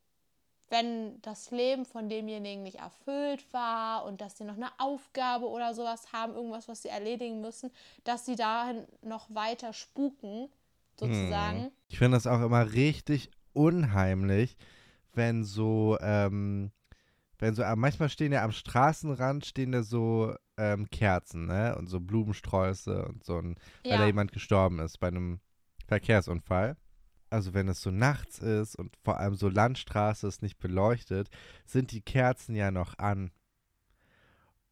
wenn 0.69 1.21
das 1.21 1.51
Leben 1.51 1.85
von 1.85 2.09
demjenigen 2.09 2.63
nicht 2.63 2.79
erfüllt 2.79 3.45
war 3.53 4.05
und 4.05 4.21
dass 4.21 4.37
sie 4.37 4.43
noch 4.43 4.55
eine 4.55 4.71
Aufgabe 4.79 5.47
oder 5.47 5.73
sowas 5.73 6.11
haben, 6.11 6.33
irgendwas, 6.33 6.67
was 6.67 6.81
sie 6.81 6.89
erledigen 6.89 7.41
müssen, 7.41 7.71
dass 8.03 8.25
sie 8.25 8.35
dahin 8.35 8.85
noch 9.01 9.33
weiter 9.33 9.73
spuken, 9.73 10.49
sozusagen. 10.99 11.71
Ich 11.87 11.97
finde 11.97 12.17
das 12.17 12.27
auch 12.27 12.41
immer 12.41 12.73
richtig 12.73 13.29
unheimlich, 13.53 14.57
wenn 15.13 15.43
so, 15.43 15.97
ähm, 16.01 16.71
wenn 17.37 17.53
so, 17.53 17.61
äh, 17.61 17.75
manchmal 17.75 18.09
stehen 18.09 18.31
ja 18.31 18.43
am 18.43 18.51
Straßenrand, 18.51 19.45
stehen 19.45 19.71
da 19.71 19.83
so 19.83 20.33
ähm, 20.57 20.89
Kerzen, 20.89 21.47
ne? 21.47 21.75
Und 21.77 21.87
so 21.87 21.99
Blumensträuße 21.99 23.05
und 23.05 23.23
so 23.23 23.37
ein, 23.37 23.55
weil 23.83 23.97
da 23.97 24.05
jemand 24.05 24.31
gestorben 24.31 24.79
ist 24.79 24.99
bei 24.99 25.07
einem 25.07 25.39
Verkehrsunfall. 25.87 26.77
Also 27.29 27.53
wenn 27.53 27.67
es 27.67 27.81
so 27.81 27.91
nachts 27.91 28.39
ist 28.39 28.75
und 28.75 28.95
vor 29.03 29.17
allem 29.19 29.35
so 29.35 29.49
Landstraße 29.49 30.27
ist 30.27 30.41
nicht 30.41 30.57
beleuchtet, 30.59 31.29
sind 31.65 31.91
die 31.91 32.01
Kerzen 32.01 32.55
ja 32.55 32.71
noch 32.71 32.97
an. 32.99 33.31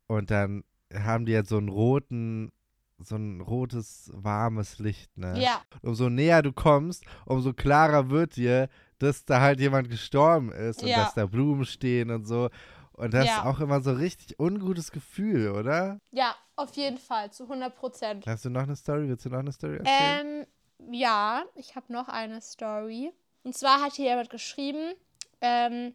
Und 0.08 0.32
dann 0.32 0.64
haben 0.94 1.26
die 1.26 1.32
ja 1.32 1.44
so 1.44 1.58
einen 1.58 1.70
roten, 1.70 2.52
so 3.00 3.16
ein 3.16 3.42
rotes, 3.42 4.12
warmes 4.14 4.80
Licht, 4.80 5.18
ne? 5.18 5.42
ja, 5.42 5.62
umso 5.82 6.10
näher 6.10 6.42
du 6.42 6.54
kommst, 6.54 7.04
umso 7.26 7.54
klarer 7.54 8.10
wird 8.10 8.36
dir, 8.36 8.70
dass 9.00 9.26
da 9.26 9.42
halt 9.42 9.60
jemand 9.60 9.90
gestorben 9.90 10.52
ist 10.52 10.84
und 10.84 10.90
Ja. 10.90 10.98
dass 11.04 11.14
da 11.16 11.26
Blumen 11.26 11.66
stehen 11.66 12.12
und 12.12 12.26
so. 12.26 12.50
Und 12.94 13.14
das 13.14 13.26
Ja. 13.26 13.38
ist 13.40 13.44
auch 13.46 13.60
immer 13.60 13.82
so 13.82 13.90
ein 13.90 13.98
richtig 13.98 14.40
ungutes 14.40 14.92
Gefühl, 14.92 15.50
oder? 15.52 16.00
ja, 16.12 16.36
auf 16.56 16.76
jeden 16.76 17.00
Fall, 17.00 17.32
zu 17.32 17.48
100 17.50 17.76
Prozent. 17.76 18.28
Hast 18.28 18.46
du 18.46 18.52
noch 18.52 18.62
eine 18.62 18.76
Story? 18.76 19.08
Willst 19.10 19.26
du 19.26 19.30
noch 19.30 19.40
eine 19.40 19.52
Story 19.52 19.78
erzählen? 19.78 20.20
Ähm, 20.42 20.46
ja, 20.92 21.44
ich 21.56 21.76
habe 21.76 21.92
noch 21.92 22.08
eine 22.08 22.42
Story. 22.42 23.12
Und 23.44 23.56
zwar 23.58 23.82
hat 23.82 23.94
hier 23.94 24.06
jemand 24.10 24.30
geschrieben, 24.30 24.94
ähm, 25.42 25.94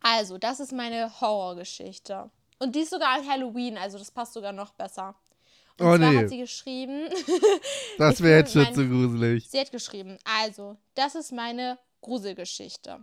also, 0.00 0.38
das 0.38 0.60
ist 0.60 0.72
meine 0.72 1.20
Horrorgeschichte. 1.20 2.30
Und 2.58 2.74
die 2.74 2.80
ist 2.80 2.90
sogar 2.90 3.08
an 3.18 3.28
Halloween, 3.28 3.76
also 3.78 3.98
das 3.98 4.10
passt 4.10 4.34
sogar 4.34 4.52
noch 4.52 4.72
besser. 4.72 5.14
Und 5.78 5.86
Oh, 5.86 5.96
zwar 5.96 6.12
nee. 6.12 6.18
hat 6.18 6.28
sie 6.28 6.38
geschrieben, 6.38 7.08
das 7.98 8.22
wäre 8.22 8.38
jetzt 8.40 8.52
schon 8.52 8.72
zu 8.72 8.88
gruselig. 8.88 9.48
sie 9.50 9.58
hat 9.58 9.72
geschrieben, 9.72 10.18
also, 10.24 10.76
das 10.94 11.14
ist 11.16 11.32
meine 11.32 11.78
Gruselgeschichte. 12.00 13.00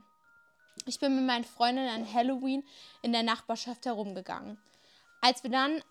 Ich 0.85 0.99
bin 0.99 1.15
mit 1.15 1.25
meinen 1.25 1.43
Freundinnen 1.43 1.89
an 1.89 2.13
Halloween 2.13 2.63
in 3.01 3.11
der 3.11 3.23
Nachbarschaft 3.23 3.85
herumgegangen. 3.85 4.57
Als 5.21 5.43
wir 5.43 5.51
dann 5.51 5.83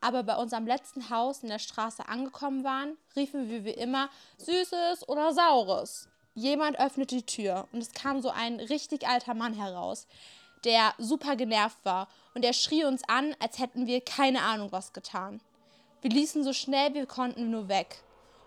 aber 0.00 0.22
bei 0.22 0.36
unserem 0.36 0.66
letzten 0.66 1.10
Haus 1.10 1.42
in 1.42 1.48
der 1.48 1.58
Straße 1.58 2.08
angekommen 2.08 2.64
waren, 2.64 2.96
riefen 3.16 3.48
wir 3.48 3.64
wie 3.64 3.70
immer 3.70 4.08
Süßes 4.38 5.08
oder 5.08 5.32
Saures. 5.32 6.08
Jemand 6.34 6.78
öffnete 6.78 7.16
die 7.16 7.26
Tür 7.26 7.68
und 7.72 7.82
es 7.82 7.92
kam 7.92 8.22
so 8.22 8.30
ein 8.30 8.60
richtig 8.60 9.06
alter 9.06 9.34
Mann 9.34 9.54
heraus, 9.54 10.06
der 10.64 10.94
super 10.98 11.36
genervt 11.36 11.78
war 11.84 12.08
und 12.34 12.44
er 12.44 12.52
schrie 12.52 12.84
uns 12.84 13.02
an, 13.08 13.34
als 13.40 13.58
hätten 13.58 13.86
wir 13.86 14.00
keine 14.00 14.42
Ahnung 14.42 14.72
was 14.72 14.92
getan. 14.92 15.40
Wir 16.00 16.10
ließen 16.10 16.44
so 16.44 16.52
schnell 16.52 16.94
wir 16.94 17.06
konnten 17.06 17.50
nur 17.50 17.68
weg. 17.68 18.02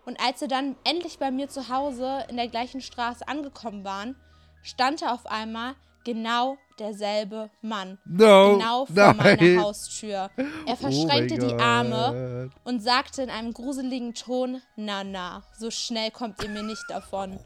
Und 0.05 0.19
als 0.19 0.41
wir 0.41 0.47
dann 0.47 0.75
endlich 0.83 1.19
bei 1.19 1.31
mir 1.31 1.49
zu 1.49 1.69
Hause 1.69 2.25
in 2.29 2.35
der 2.35 2.47
gleichen 2.47 2.81
Straße 2.81 3.27
angekommen 3.27 3.83
waren, 3.83 4.15
stand 4.61 5.01
er 5.01 5.13
auf 5.13 5.25
einmal 5.25 5.75
genau 6.03 6.57
derselbe 6.79 7.49
Mann. 7.61 7.97
No, 8.05 8.53
genau 8.53 8.85
vor 8.85 8.95
nein. 8.95 9.17
meiner 9.17 9.61
Haustür. 9.61 10.29
Er 10.65 10.73
Oh 10.73 10.75
verschränkte 10.75 11.37
mein 11.37 11.47
die 11.47 11.53
Arme 11.55 12.49
und 12.63 12.81
sagte 12.81 13.21
in 13.21 13.29
einem 13.29 13.53
gruseligen 13.53 14.13
Ton, 14.13 14.61
na 14.75 15.03
na, 15.03 15.43
so 15.57 15.69
schnell 15.71 16.11
kommt 16.11 16.41
ihr 16.43 16.49
mir 16.49 16.63
nicht 16.63 16.85
davon. 16.89 17.39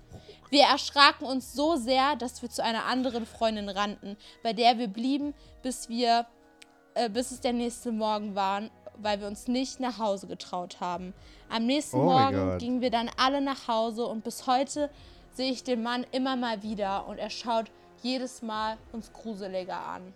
Wir 0.49 0.63
erschraken 0.63 1.27
uns 1.27 1.53
so 1.53 1.75
sehr, 1.75 2.15
dass 2.15 2.41
wir 2.41 2.49
zu 2.49 2.63
einer 2.63 2.85
anderen 2.85 3.25
Freundin 3.25 3.69
rannten, 3.69 4.15
bei 4.43 4.53
der 4.53 4.77
wir 4.77 4.87
blieben, 4.87 5.33
bis 5.61 5.89
wir, 5.89 6.25
äh, 6.93 7.09
bis 7.09 7.31
es 7.31 7.41
der 7.41 7.53
nächste 7.53 7.91
Morgen 7.91 8.33
war, 8.33 8.61
weil 8.97 9.19
wir 9.19 9.27
uns 9.27 9.47
nicht 9.47 9.79
nach 9.79 9.99
Hause 9.99 10.27
getraut 10.27 10.79
haben. 10.79 11.13
Am 11.49 11.65
nächsten 11.65 11.97
Oh 11.97 12.03
Morgen 12.03 12.57
gingen 12.59 12.81
wir 12.81 12.91
dann 12.91 13.09
alle 13.17 13.41
nach 13.41 13.67
Hause 13.67 14.05
und 14.05 14.23
bis 14.23 14.47
heute 14.47 14.89
sehe 15.33 15.51
ich 15.51 15.63
den 15.63 15.83
Mann 15.83 16.05
immer 16.11 16.35
mal 16.35 16.63
wieder 16.63 17.07
und 17.07 17.19
er 17.19 17.29
schaut 17.29 17.69
jedes 18.07 18.41
Mal 18.41 18.77
uns 18.91 19.11
gruseliger 19.11 19.79
an. 19.79 20.13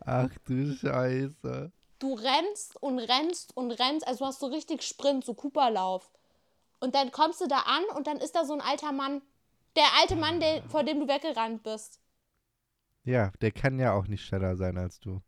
Ach 0.00 0.30
du 0.46 0.74
Scheiße. 0.74 1.72
Du 1.98 2.14
rennst 2.14 2.76
und 2.82 2.98
rennst 2.98 3.56
und 3.56 3.70
rennst, 3.70 4.06
also 4.06 4.20
du 4.20 4.26
hast 4.26 4.40
so 4.40 4.46
richtig 4.46 4.82
Sprint, 4.82 5.24
so 5.24 5.34
Cooperlauf. 5.34 6.10
Und 6.80 6.94
dann 6.94 7.10
kommst 7.12 7.40
du 7.40 7.46
da 7.46 7.60
an 7.60 7.84
und 7.96 8.06
dann 8.06 8.18
ist 8.18 8.34
da 8.34 8.44
so 8.44 8.52
ein 8.52 8.60
alter 8.60 8.92
Mann. 8.92 9.22
Der 9.76 9.86
alte 10.00 10.16
Mann, 10.16 10.40
der, 10.40 10.62
vor 10.64 10.84
dem 10.84 11.00
du 11.00 11.08
weggerannt 11.08 11.62
bist. 11.62 12.00
Ja, 13.04 13.32
der 13.40 13.52
kann 13.52 13.78
ja 13.78 13.92
auch 13.92 14.06
nicht 14.06 14.24
schneller 14.24 14.56
sein 14.56 14.78
als 14.78 14.98
du. 15.00 15.20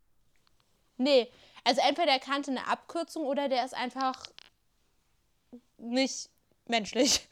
Nee, 0.97 1.31
also 1.63 1.81
entweder 1.81 2.07
der 2.07 2.19
kannte 2.19 2.51
eine 2.51 2.67
Abkürzung 2.67 3.23
oder 3.23 3.49
der 3.49 3.65
ist 3.65 3.75
einfach 3.75 4.23
nicht 5.77 6.29
menschlich. 6.65 7.27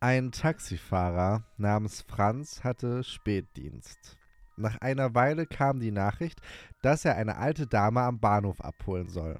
Ein 0.00 0.32
Taxifahrer 0.32 1.44
namens 1.56 2.02
Franz 2.02 2.62
hatte 2.62 3.02
Spätdienst. 3.02 4.18
Nach 4.56 4.78
einer 4.80 5.14
Weile 5.14 5.46
kam 5.46 5.80
die 5.80 5.90
Nachricht, 5.90 6.40
dass 6.82 7.04
er 7.04 7.16
eine 7.16 7.36
alte 7.36 7.66
Dame 7.66 8.00
am 8.00 8.20
Bahnhof 8.20 8.60
abholen 8.60 9.08
soll. 9.08 9.38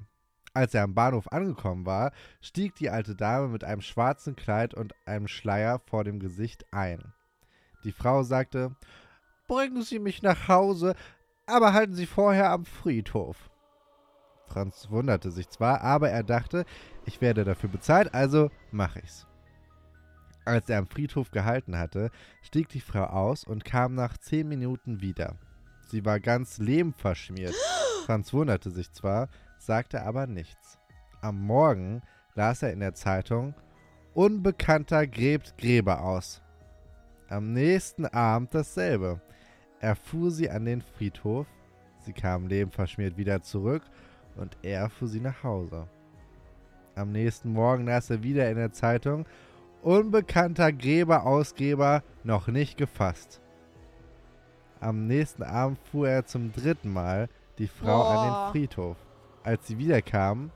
Als 0.53 0.73
er 0.73 0.83
am 0.83 0.95
Bahnhof 0.95 1.31
angekommen 1.31 1.85
war, 1.85 2.11
stieg 2.41 2.75
die 2.75 2.89
alte 2.89 3.15
Dame 3.15 3.47
mit 3.47 3.63
einem 3.63 3.81
schwarzen 3.81 4.35
Kleid 4.35 4.73
und 4.73 4.93
einem 5.05 5.27
Schleier 5.27 5.79
vor 5.79 6.03
dem 6.03 6.19
Gesicht 6.19 6.65
ein. 6.71 7.13
Die 7.83 7.91
Frau 7.91 8.23
sagte, 8.23 8.75
Bringen 9.47 9.81
Sie 9.81 9.99
mich 9.99 10.21
nach 10.21 10.47
Hause, 10.47 10.95
aber 11.45 11.73
halten 11.73 11.93
Sie 11.93 12.05
vorher 12.05 12.51
am 12.51 12.65
Friedhof. 12.65 13.49
Franz 14.47 14.89
wunderte 14.89 15.31
sich 15.31 15.49
zwar, 15.49 15.81
aber 15.81 16.09
er 16.09 16.23
dachte, 16.23 16.65
ich 17.05 17.21
werde 17.21 17.43
dafür 17.43 17.69
bezahlt, 17.69 18.13
also 18.13 18.49
mache 18.71 18.99
ich's. 18.99 19.27
Als 20.47 20.69
er 20.69 20.79
am 20.79 20.87
Friedhof 20.87 21.31
gehalten 21.31 21.77
hatte, 21.77 22.09
stieg 22.41 22.69
die 22.69 22.79
Frau 22.79 23.03
aus 23.03 23.43
und 23.43 23.65
kam 23.65 23.95
nach 23.95 24.17
zehn 24.17 24.47
Minuten 24.47 25.01
wieder. 25.01 25.35
Sie 25.89 26.05
war 26.05 26.21
ganz 26.21 26.57
lehmverschmiert. 26.57 27.53
Franz 28.05 28.31
wunderte 28.31 28.71
sich 28.71 28.89
zwar, 28.93 29.27
sagte 29.57 30.03
aber 30.03 30.25
nichts. 30.25 30.79
Am 31.19 31.37
Morgen 31.41 32.01
las 32.33 32.63
er 32.63 32.71
in 32.71 32.79
der 32.79 32.93
Zeitung, 32.93 33.55
Unbekannter 34.13 35.05
gräbt 35.05 35.57
Gräber 35.57 36.01
aus. 36.01 36.41
Am 37.27 37.51
nächsten 37.51 38.05
Abend 38.05 38.55
dasselbe. 38.55 39.19
Er 39.81 39.97
fuhr 39.97 40.31
sie 40.31 40.49
an 40.49 40.63
den 40.63 40.81
Friedhof, 40.81 41.45
sie 42.05 42.13
kam 42.13 42.47
lehmverschmiert 42.47 43.17
wieder 43.17 43.41
zurück 43.41 43.83
und 44.37 44.55
er 44.63 44.89
fuhr 44.89 45.09
sie 45.09 45.19
nach 45.19 45.43
Hause. 45.43 45.89
Am 46.95 47.11
nächsten 47.11 47.51
Morgen 47.51 47.85
las 47.85 48.09
er 48.09 48.23
wieder 48.23 48.49
in 48.49 48.55
der 48.55 48.71
Zeitung, 48.71 49.27
Unbekannter 49.81 50.71
Gräberausgeber 50.73 52.03
noch 52.23 52.47
nicht 52.47 52.77
gefasst. 52.77 53.41
Am 54.79 55.07
nächsten 55.07 55.43
Abend 55.43 55.79
fuhr 55.91 56.09
er 56.09 56.25
zum 56.25 56.51
dritten 56.51 56.91
Mal 56.91 57.29
die 57.57 57.67
Frau 57.67 58.03
an 58.03 58.15
Boah. 58.15 58.45
den 58.45 58.51
Friedhof. 58.51 58.97
Als 59.43 59.65
sie 59.67 59.77
wiederkam, 59.77 60.51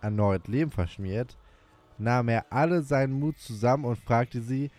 erneut 0.00 0.48
lehmverschmiert, 0.48 1.36
nahm 1.98 2.28
er 2.28 2.46
alle 2.50 2.82
seinen 2.82 3.18
Mut 3.18 3.38
zusammen 3.38 3.84
und 3.84 3.98
fragte 3.98 4.40
sie, 4.40 4.70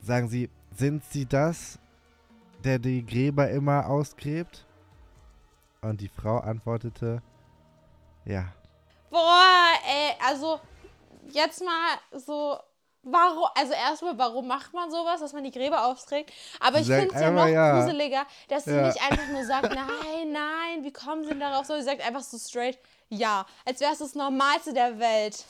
sagen 0.00 0.28
Sie, 0.28 0.50
sind 0.72 1.04
Sie 1.04 1.26
das, 1.26 1.78
der 2.62 2.78
die 2.78 3.04
Gräber 3.04 3.50
immer 3.50 3.86
ausgräbt? 3.86 4.66
Und 5.80 6.00
die 6.00 6.08
Frau 6.08 6.38
antwortete, 6.38 7.22
ja. 8.24 8.52
Boah, 9.10 9.72
ey, 9.86 10.14
also 10.26 10.60
jetzt 11.28 11.62
mal 11.62 12.18
so, 12.18 12.58
warum, 13.04 13.48
also 13.54 13.72
erstmal, 13.72 14.18
warum 14.18 14.46
macht 14.46 14.72
man 14.72 14.90
sowas, 14.90 15.20
dass 15.20 15.32
man 15.32 15.44
die 15.44 15.50
Gräber 15.50 15.86
aufträgt? 15.86 16.32
Aber 16.60 16.78
ich 16.80 16.86
finde 16.86 17.14
es 17.14 17.20
ja 17.20 17.30
noch 17.30 17.46
ja. 17.46 17.78
gruseliger, 17.78 18.26
dass 18.48 18.64
sie 18.64 18.74
Ja. 18.74 18.86
nicht 18.86 19.02
einfach 19.02 19.28
nur 19.28 19.44
sagt, 19.44 19.74
nein, 19.74 20.32
nein, 20.32 20.82
wie 20.82 20.92
kommen 20.92 21.22
sie 21.24 21.30
denn 21.30 21.40
darauf? 21.40 21.66
Sondern 21.66 21.84
sie 21.84 21.90
sagt 21.90 22.06
einfach 22.06 22.22
so 22.22 22.38
straight, 22.38 22.78
ja, 23.08 23.46
als 23.64 23.80
wäre 23.80 23.92
es 23.92 23.98
das 23.98 24.14
Normalste 24.14 24.72
der 24.72 24.98
Welt. 24.98 25.44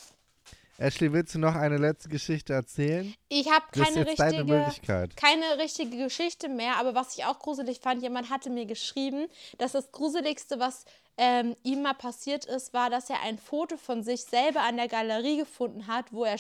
Ashley, 0.79 1.13
willst 1.13 1.35
du 1.35 1.39
noch 1.39 1.55
eine 1.55 1.77
letzte 1.77 2.09
Geschichte 2.09 2.53
erzählen? 2.53 3.15
Ich 3.29 3.49
habe 3.51 3.65
keine 3.71 4.07
richtige, 4.07 4.45
Möglichkeit. 4.45 5.17
keine 5.17 5.59
richtige 5.59 5.97
Geschichte 5.97 6.49
mehr, 6.49 6.77
aber 6.79 6.95
was 6.95 7.17
ich 7.17 7.25
auch 7.25 7.39
gruselig 7.39 7.79
fand, 7.81 8.03
jemand 8.03 8.29
hatte 8.29 8.51
mir 8.51 8.67
geschrieben, 8.67 9.29
dass 9.59 9.73
das 9.73 9.93
Gruseligste, 9.93 10.59
was 10.59 10.85
ähm, 11.17 11.55
ihm 11.63 11.83
mal 11.83 11.95
passiert 11.95 12.45
ist, 12.45 12.75
war, 12.75 12.91
dass 12.91 13.09
er 13.09 13.21
ein 13.23 13.39
Foto 13.39 13.77
von 13.77 14.03
sich 14.03 14.23
selber 14.23 14.63
an 14.63 14.77
der 14.77 14.89
Galerie 14.89 15.39
gefunden 15.39 15.87
hat, 15.87 16.13
wo 16.13 16.25
er, 16.25 16.39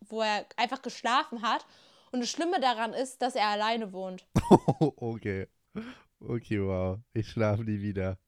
wo 0.00 0.22
er 0.22 0.46
einfach 0.56 0.80
geschlafen 0.80 1.42
hat. 1.42 1.66
Und 2.10 2.20
das 2.20 2.30
Schlimme 2.30 2.60
daran 2.60 2.94
ist, 2.94 3.20
dass 3.20 3.34
er 3.34 3.48
alleine 3.48 3.92
wohnt. 3.92 4.26
okay. 4.96 5.48
Okay, 6.20 6.62
wow. 6.62 6.98
Ich 7.12 7.28
schlafe 7.28 7.64
nie 7.64 7.80
wieder. 7.80 8.18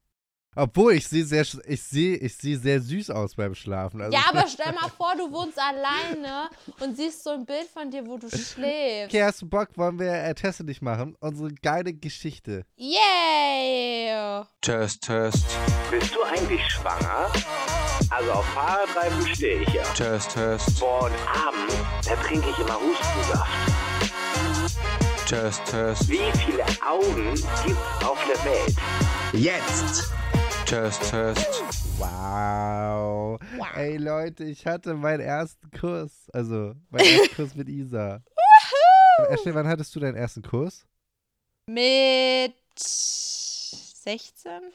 Obwohl, 0.59 0.95
ich 0.95 1.07
sehe 1.07 1.23
sehr, 1.25 1.45
ich 1.67 1.83
sehe, 1.83 2.17
ich 2.17 2.35
sehe 2.35 2.59
sehr 2.59 2.81
süß 2.81 3.11
aus 3.11 3.35
beim 3.35 3.55
Schlafen. 3.55 4.01
Also 4.01 4.17
Ja, 4.17 4.25
aber 4.31 4.49
stell 4.49 4.73
mal 4.73 4.89
vor, 4.89 5.13
du 5.17 5.31
wohnst 5.31 5.59
alleine 5.59 6.49
und 6.81 6.97
siehst 6.97 7.23
so 7.23 7.31
ein 7.31 7.45
Bild 7.45 7.69
von 7.73 7.91
dir, 7.91 8.07
wo 8.07 8.17
du 8.17 8.29
schläfst. 8.31 9.15
Okay, 9.15 9.23
hast 9.23 9.43
du 9.43 9.49
Bock? 9.49 9.69
Wollen 9.77 9.99
wir 9.99 10.11
äh, 10.11 10.35
Teste 10.35 10.65
nicht 10.65 10.81
machen? 10.81 11.15
Unsere 11.21 11.53
geile 11.63 11.93
Geschichte. 11.93 12.65
Yay! 12.77 14.11
Test, 14.63 15.03
Test, 15.03 15.45
Bist 15.91 16.15
du 16.15 16.23
eigentlich 16.23 16.63
schwanger? 16.71 17.31
Also 18.09 18.33
auf 18.33 18.47
Fahrradreifen 18.47 19.27
stehe 19.35 19.61
ich 19.61 19.69
ja. 19.75 19.83
Test, 19.95 20.31
Test, 20.33 20.81
Boah, 20.81 21.05
und 21.05 21.13
abends, 21.29 21.75
da 22.09 22.15
trinke 22.17 22.49
ich 22.49 22.59
immer 22.59 22.79
Hustensaft. 22.81 23.51
Test, 25.27 25.61
Test, 25.67 26.09
Wie 26.09 26.19
viele 26.47 26.65
Augen 26.89 27.35
gibt's 27.35 28.05
auf 28.05 28.19
der 28.27 28.45
Welt? 28.45 28.77
Jetzt! 29.33 30.13
Test, 30.67 31.11
Test. 31.11 31.63
Wow. 31.97 33.39
Ey, 33.77 33.99
Leute, 33.99 34.43
ich 34.43 34.67
hatte 34.67 34.95
meinen 34.95 35.21
ersten 35.21 35.71
Kuss. 35.71 36.29
Also, 36.33 36.75
meinen 36.91 37.07
ersten 37.21 37.37
Kuss 37.37 37.55
mit 37.55 37.69
Isa. 37.69 38.21
Ashley, 39.31 39.55
wann 39.55 39.69
hattest 39.69 39.95
du 39.95 40.01
deinen 40.01 40.17
ersten 40.17 40.43
Kuss? 40.43 40.85
Mit 41.69 42.57
16? 42.77 44.73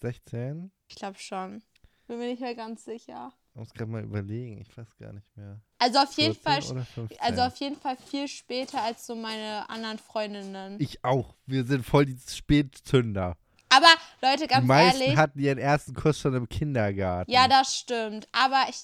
16? 0.00 0.72
Ich 0.88 0.96
glaube 0.96 1.18
schon. 1.18 1.62
Bin 2.06 2.18
mir 2.18 2.28
nicht 2.28 2.40
mehr 2.40 2.54
ganz 2.54 2.86
sicher. 2.86 3.30
Ich 3.50 3.56
muss 3.56 3.74
gerade 3.74 3.90
mal 3.90 4.04
überlegen. 4.04 4.58
Ich 4.58 4.74
weiß 4.74 4.96
gar 4.98 5.12
nicht 5.12 5.36
mehr. 5.36 5.60
Also 5.78 5.98
auf 5.98 6.12
jeden 6.14 6.34
14 6.34 6.62
Fall, 6.62 6.72
oder 6.72 6.84
15? 6.86 7.20
also 7.20 7.42
auf 7.42 7.56
jeden 7.56 7.76
Fall 7.76 7.98
viel 7.98 8.26
später 8.28 8.82
als 8.82 9.06
so 9.06 9.14
meine 9.14 9.68
anderen 9.68 9.98
Freundinnen. 9.98 10.80
ich 10.80 11.04
auch. 11.04 11.36
Wir 11.44 11.64
sind 11.64 11.84
voll 11.84 12.06
die 12.06 12.18
Spätzünder. 12.26 13.36
Aber 13.74 13.88
Leute, 14.20 14.42
Die 14.42 14.48
ganz 14.48 14.66
meisten 14.66 15.00
ehrlich, 15.02 15.16
hatten 15.16 15.38
ihren 15.38 15.58
ersten 15.58 15.94
Kuss 15.94 16.18
schon 16.18 16.34
im 16.34 16.48
Kindergarten. 16.48 17.30
ja, 17.30 17.48
das 17.48 17.76
stimmt. 17.76 18.28
Aber 18.32 18.64
ich, 18.68 18.76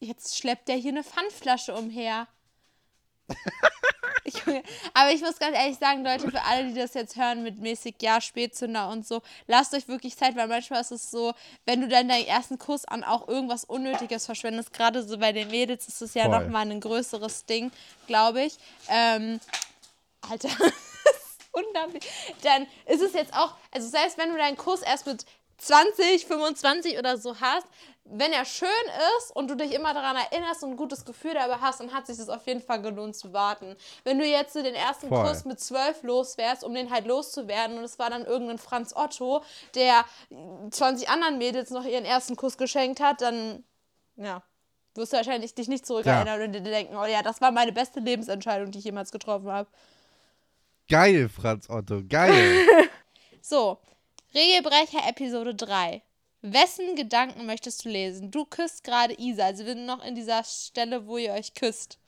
jetzt 0.00 0.38
schleppt 0.38 0.68
der 0.68 0.76
hier 0.76 0.92
eine 0.92 1.04
Pfandflasche 1.04 1.74
umher. 1.74 2.26
Junge, 4.46 4.62
Aber 4.94 5.10
ich 5.10 5.20
muss 5.22 5.38
ganz 5.38 5.56
ehrlich 5.56 5.78
sagen, 5.78 6.04
Leute, 6.04 6.30
für 6.30 6.42
alle, 6.42 6.68
die 6.68 6.74
das 6.74 6.92
jetzt 6.94 7.16
hören 7.16 7.42
mit 7.42 7.58
mäßig 7.60 7.96
Ja, 8.00 8.20
Spätzünder 8.20 8.90
und 8.90 9.06
so, 9.06 9.22
lasst 9.46 9.74
euch 9.74 9.88
wirklich 9.88 10.16
Zeit, 10.16 10.36
weil 10.36 10.48
manchmal 10.48 10.82
ist 10.82 10.90
es 10.90 11.10
so, 11.10 11.32
wenn 11.64 11.80
du 11.80 11.88
dann 11.88 12.08
deinen 12.08 12.26
ersten 12.26 12.58
Kuss 12.58 12.84
an 12.84 13.04
auch 13.04 13.26
irgendwas 13.28 13.64
Unnötiges 13.64 14.26
verschwendest, 14.26 14.72
gerade 14.72 15.02
so 15.02 15.16
bei 15.18 15.32
den 15.32 15.48
Mädels 15.48 15.88
ist 15.88 16.02
es 16.02 16.14
ja 16.14 16.28
nochmal 16.28 16.70
ein 16.70 16.80
größeres 16.80 17.46
Ding, 17.46 17.70
glaube 18.06 18.42
ich. 18.42 18.58
Ähm, 18.88 19.40
Alter, 20.28 20.50
unglaublich. 21.64 22.04
Dann 22.42 22.66
ist 22.86 23.02
es 23.02 23.12
jetzt 23.12 23.34
auch, 23.34 23.54
also 23.72 23.88
selbst 23.88 24.18
wenn 24.18 24.30
du 24.30 24.36
deinen 24.36 24.56
Kuss 24.56 24.82
erst 24.82 25.06
mit 25.06 25.24
20, 25.58 26.26
25 26.26 26.98
oder 26.98 27.18
so 27.18 27.40
hast, 27.40 27.66
wenn 28.10 28.32
er 28.32 28.44
schön 28.44 28.68
ist 29.18 29.34
und 29.34 29.50
du 29.50 29.56
dich 29.56 29.72
immer 29.74 29.92
daran 29.92 30.16
erinnerst 30.16 30.62
und 30.62 30.70
ein 30.70 30.76
gutes 30.76 31.04
Gefühl 31.04 31.34
dabei 31.34 31.56
hast, 31.60 31.80
dann 31.80 31.92
hat 31.92 32.06
sich 32.06 32.16
das 32.16 32.28
auf 32.28 32.46
jeden 32.46 32.62
Fall 32.62 32.80
gelohnt 32.80 33.16
zu 33.16 33.32
warten. 33.32 33.76
Wenn 34.04 34.18
du 34.18 34.24
jetzt 34.24 34.54
so 34.54 34.62
den 34.62 34.74
ersten 34.74 35.08
Voll. 35.08 35.26
Kuss 35.26 35.44
mit 35.44 35.60
12 35.60 36.04
loswärst, 36.04 36.64
um 36.64 36.72
den 36.74 36.90
halt 36.90 37.06
loszuwerden 37.06 37.76
und 37.76 37.84
es 37.84 37.98
war 37.98 38.08
dann 38.08 38.24
irgendein 38.24 38.58
Franz 38.58 38.94
Otto, 38.96 39.42
der 39.74 40.04
20 40.70 41.08
anderen 41.08 41.38
Mädels 41.38 41.70
noch 41.70 41.84
ihren 41.84 42.04
ersten 42.04 42.36
Kuss 42.36 42.56
geschenkt 42.56 43.00
hat, 43.00 43.20
dann, 43.20 43.64
ja, 44.16 44.42
wirst 44.94 45.12
du 45.12 45.16
wahrscheinlich 45.18 45.54
dich 45.54 45.68
nicht 45.68 45.86
zurückerinnern 45.86 46.40
und 46.40 46.52
dir 46.52 46.62
denken, 46.62 46.96
oh 46.96 47.04
ja, 47.04 47.22
das 47.22 47.40
war 47.40 47.52
meine 47.52 47.72
beste 47.72 48.00
Lebensentscheidung, 48.00 48.70
die 48.70 48.78
ich 48.78 48.84
jemals 48.84 49.12
getroffen 49.12 49.50
habe. 49.50 49.68
Geil, 50.88 51.28
Franz 51.28 51.68
Otto, 51.68 52.02
geil. 52.08 52.66
So, 53.40 53.78
Regelbrecher 54.34 55.08
Episode 55.08 55.54
3. 55.54 56.02
Wessen 56.42 56.96
Gedanken 56.96 57.46
möchtest 57.46 57.82
du 57.84 57.88
lesen? 57.88 58.30
Du 58.30 58.44
küsst 58.44 58.84
gerade 58.84 59.14
Isa, 59.18 59.44
also 59.46 59.64
wir 59.64 59.72
sind 59.72 59.86
noch 59.86 60.04
in 60.04 60.14
dieser 60.14 60.44
Stelle, 60.44 61.06
wo 61.06 61.16
ihr 61.16 61.32
euch 61.32 61.54
küsst. 61.54 61.98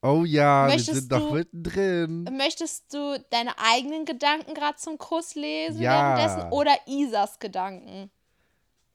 Oh 0.00 0.24
ja, 0.24 0.66
wir 0.68 0.74
Möchtest 0.74 1.08
sind 1.08 1.10
noch 1.10 1.28
du- 1.30 1.34
mittendrin. 1.34 2.24
Möchtest 2.36 2.94
du 2.94 3.18
deine 3.30 3.58
eigenen 3.58 4.04
Gedanken 4.04 4.54
gerade 4.54 4.76
zum 4.76 4.96
Kuss 4.96 5.34
lesen 5.34 5.82
Ja. 5.82 6.16
währenddessen 6.16 6.52
oder 6.52 6.76
Isas 6.86 7.40
Gedanken? 7.40 8.10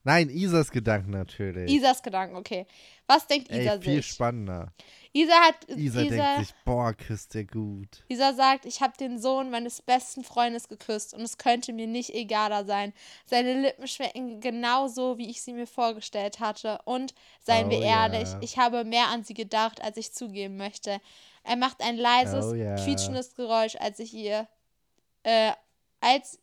Nein, 0.02 0.30
Isas 0.30 0.70
Gedanken 0.70 1.10
natürlich. 1.10 1.70
Isas 1.70 2.02
Gedanken, 2.02 2.36
okay. 2.36 2.66
Was 3.06 3.26
denkt 3.26 3.50
Isa 3.50 3.74
Ey, 3.74 3.80
viel 3.82 3.96
sich? 3.96 4.06
spannender. 4.06 4.72
Isa 5.12 5.34
hat 5.34 5.56
Isa, 5.68 6.00
Isa, 6.02 6.08
denkt 6.08 6.38
sich, 6.46 6.54
boah, 6.64 6.94
küsst 6.94 7.34
der 7.34 7.44
gut. 7.44 8.04
Isa 8.08 8.32
sagt, 8.32 8.64
ich 8.64 8.80
habe 8.80 8.96
den 8.96 9.18
Sohn 9.18 9.50
meines 9.50 9.82
besten 9.82 10.22
Freundes 10.22 10.68
geküsst 10.68 11.12
und 11.14 11.20
es 11.22 11.36
könnte 11.36 11.72
mir 11.72 11.88
nicht 11.88 12.14
egaler 12.14 12.64
sein. 12.64 12.92
Seine 13.26 13.60
Lippen 13.60 13.88
schmecken 13.88 14.40
genauso, 14.40 15.18
wie 15.18 15.28
ich 15.28 15.42
sie 15.42 15.52
mir 15.52 15.66
vorgestellt 15.66 16.38
hatte. 16.40 16.78
Und, 16.84 17.12
seien 17.40 17.68
wir 17.70 17.78
Oh 17.78 17.82
ja. 17.82 18.06
ehrlich, 18.06 18.28
ich 18.40 18.56
habe 18.58 18.84
mehr 18.84 19.08
an 19.08 19.24
sie 19.24 19.34
gedacht, 19.34 19.82
als 19.82 19.96
ich 19.96 20.12
zugeben 20.12 20.56
möchte. 20.56 21.00
Er 21.42 21.56
macht 21.56 21.82
ein 21.82 21.96
leises, 21.96 22.44
Oh 22.46 22.54
ja. 22.54 22.76
quietschendes 22.76 23.34
Geräusch, 23.34 23.74
als 23.76 23.98
ich 23.98 24.14
ihr, 24.14 24.46
äh, 25.24 25.50
als 26.00 26.38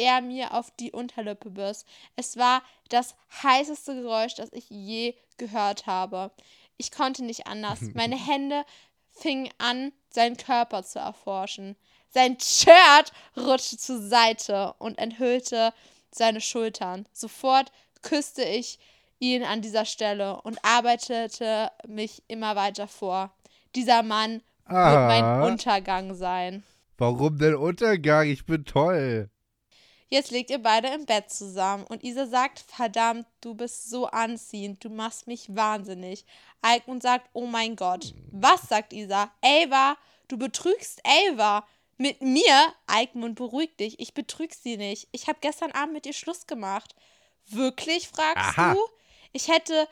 er 0.00 0.22
mir 0.22 0.54
auf 0.54 0.70
die 0.80 0.92
Unterlippe 0.92 1.50
biss. 1.50 1.84
Es 2.16 2.36
war 2.38 2.62
das 2.88 3.14
heißeste 3.42 3.94
Geräusch, 4.00 4.34
das 4.34 4.50
ich 4.52 4.68
je 4.70 5.14
gehört 5.36 5.86
habe. 5.86 6.30
Ich 6.78 6.90
konnte 6.90 7.22
nicht 7.22 7.46
anders. 7.46 7.80
Meine 7.94 8.16
Hände 8.16 8.64
fingen 9.10 9.50
an, 9.58 9.92
seinen 10.08 10.36
Körper 10.38 10.82
zu 10.82 10.98
erforschen. 10.98 11.76
Sein 12.08 12.38
Shirt 12.40 13.12
rutschte 13.36 13.76
zur 13.76 14.00
Seite 14.00 14.74
und 14.78 14.98
enthüllte 14.98 15.72
seine 16.10 16.40
Schultern. 16.40 17.06
Sofort 17.12 17.70
küsste 18.02 18.42
ich 18.42 18.78
ihn 19.18 19.44
an 19.44 19.60
dieser 19.60 19.84
Stelle 19.84 20.40
und 20.40 20.58
arbeitete 20.64 21.70
mich 21.86 22.22
immer 22.26 22.56
weiter 22.56 22.88
vor. 22.88 23.30
Dieser 23.76 24.02
Mann 24.02 24.42
wird 24.64 25.08
mein 25.08 25.24
Ah. 25.24 25.44
Untergang 25.46 26.14
sein. 26.14 26.62
Warum 26.96 27.38
denn 27.38 27.54
Untergang? 27.54 28.28
Ich 28.28 28.44
bin 28.46 28.64
toll. 28.64 29.30
Jetzt 30.12 30.32
liegt 30.32 30.50
ihr 30.50 30.60
beide 30.60 30.88
im 30.88 31.06
Bett 31.06 31.30
zusammen 31.30 31.84
und 31.84 32.02
Isa 32.02 32.26
sagt, 32.26 32.58
verdammt, 32.58 33.26
du 33.40 33.54
bist 33.54 33.88
so 33.88 34.06
anziehend, 34.06 34.84
du 34.84 34.90
machst 34.90 35.28
mich 35.28 35.54
wahnsinnig. 35.54 36.24
Alkmund 36.62 37.02
sagt, 37.02 37.30
oh 37.32 37.46
mein 37.46 37.76
Gott. 37.76 38.12
Was, 38.32 38.62
sagt 38.62 38.92
Isa? 38.92 39.30
Ava, 39.40 39.96
du 40.26 40.36
betrügst 40.36 41.00
Ava. 41.04 41.64
Mit 41.96 42.22
mir? 42.22 42.74
Alkmund, 42.88 43.36
beruhig 43.36 43.76
dich, 43.76 44.00
ich 44.00 44.12
betrüg 44.12 44.52
sie 44.52 44.76
nicht. 44.76 45.06
Ich 45.12 45.28
habe 45.28 45.38
gestern 45.40 45.70
Abend 45.70 45.92
mit 45.92 46.06
ihr 46.06 46.12
Schluss 46.12 46.48
gemacht. 46.48 46.96
Wirklich, 47.46 48.08
fragst 48.08 48.58
Aha. 48.58 48.74
du? 48.74 48.80
Ich 49.32 49.46
hätte, 49.46 49.86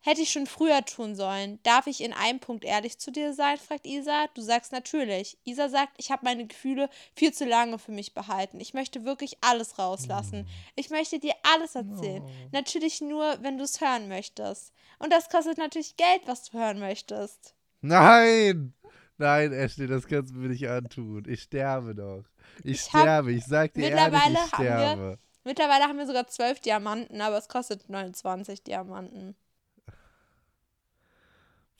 hätte 0.00 0.20
ich 0.22 0.30
schon 0.32 0.46
früher 0.46 0.84
tun 0.84 1.14
sollen. 1.14 1.58
Darf 1.62 1.86
ich 1.86 2.02
in 2.02 2.12
einem 2.12 2.40
Punkt 2.40 2.64
ehrlich 2.64 2.98
zu 2.98 3.10
dir 3.10 3.32
sein? 3.34 3.58
fragt 3.58 3.86
Isa. 3.86 4.26
Du 4.34 4.40
sagst 4.42 4.72
natürlich. 4.72 5.38
Isa 5.44 5.68
sagt, 5.68 5.92
ich 5.98 6.10
habe 6.10 6.24
meine 6.24 6.46
Gefühle 6.46 6.88
viel 7.14 7.32
zu 7.32 7.44
lange 7.44 7.78
für 7.78 7.92
mich 7.92 8.14
behalten. 8.14 8.60
Ich 8.60 8.74
möchte 8.74 9.04
wirklich 9.04 9.38
alles 9.42 9.78
rauslassen. 9.78 10.46
Ich 10.74 10.90
möchte 10.90 11.18
dir 11.18 11.34
alles 11.54 11.74
erzählen. 11.74 12.22
Natürlich 12.52 13.00
nur, 13.00 13.38
wenn 13.42 13.58
du 13.58 13.64
es 13.64 13.80
hören 13.80 14.08
möchtest. 14.08 14.72
Und 14.98 15.12
das 15.12 15.28
kostet 15.28 15.58
natürlich 15.58 15.96
Geld, 15.96 16.22
was 16.26 16.44
du 16.50 16.58
hören 16.58 16.78
möchtest. 16.78 17.54
Nein! 17.80 18.74
Nein, 19.18 19.52
Ashley, 19.52 19.86
das 19.86 20.06
kannst 20.06 20.32
du 20.32 20.38
mir 20.38 20.48
nicht 20.48 20.66
antun. 20.68 21.24
Ich 21.28 21.42
sterbe 21.42 21.94
doch. 21.94 22.24
Ich, 22.64 22.72
Ich 22.72 22.80
sterbe. 22.80 23.32
Ich 23.32 23.44
sag 23.44 23.74
dir 23.74 23.82
ehrlich, 23.90 24.00
Mittlerweile 24.02 24.34
ich 24.34 24.52
haben 24.52 24.64
wir- 24.64 24.70
sterbe. 24.70 25.18
Mittlerweile 25.44 25.84
haben 25.84 25.98
wir 25.98 26.06
sogar 26.06 26.26
zwölf 26.26 26.60
Diamanten, 26.60 27.20
aber 27.20 27.36
es 27.38 27.48
kostet 27.48 27.88
29 27.90 28.62
Diamanten. 28.62 29.36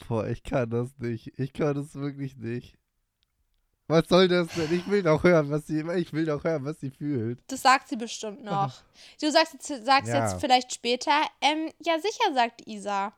Boah, 0.09 0.27
ich 0.27 0.43
kann 0.43 0.71
das 0.71 0.89
nicht. 0.99 1.39
Ich 1.39 1.53
kann 1.53 1.75
das 1.75 1.95
wirklich 1.95 2.37
nicht. 2.37 2.77
Was 3.87 4.05
soll 4.09 4.29
das 4.29 4.49
denn? 4.55 4.73
Ich 4.73 4.87
will 4.89 5.03
doch 5.03 5.25
hören, 5.25 5.51
was 5.51 5.67
sie. 5.67 5.81
Ich 5.97 6.13
will 6.13 6.25
doch 6.25 6.45
hören, 6.45 6.65
was 6.65 6.79
sie 6.79 6.91
fühlt. 6.91 7.41
Das 7.49 7.63
sagt 7.63 7.89
sie 7.89 7.97
bestimmt 7.97 8.45
noch. 8.45 8.73
Du 9.21 9.31
sagst, 9.31 9.55
jetzt, 9.55 9.85
sagst 9.85 10.13
Ja. 10.13 10.23
jetzt 10.31 10.41
vielleicht 10.41 10.73
später. 10.73 11.13
Ähm, 11.41 11.71
ja, 11.81 11.99
sicher, 11.99 12.33
sagt 12.35 12.67
Isa. 12.67 13.13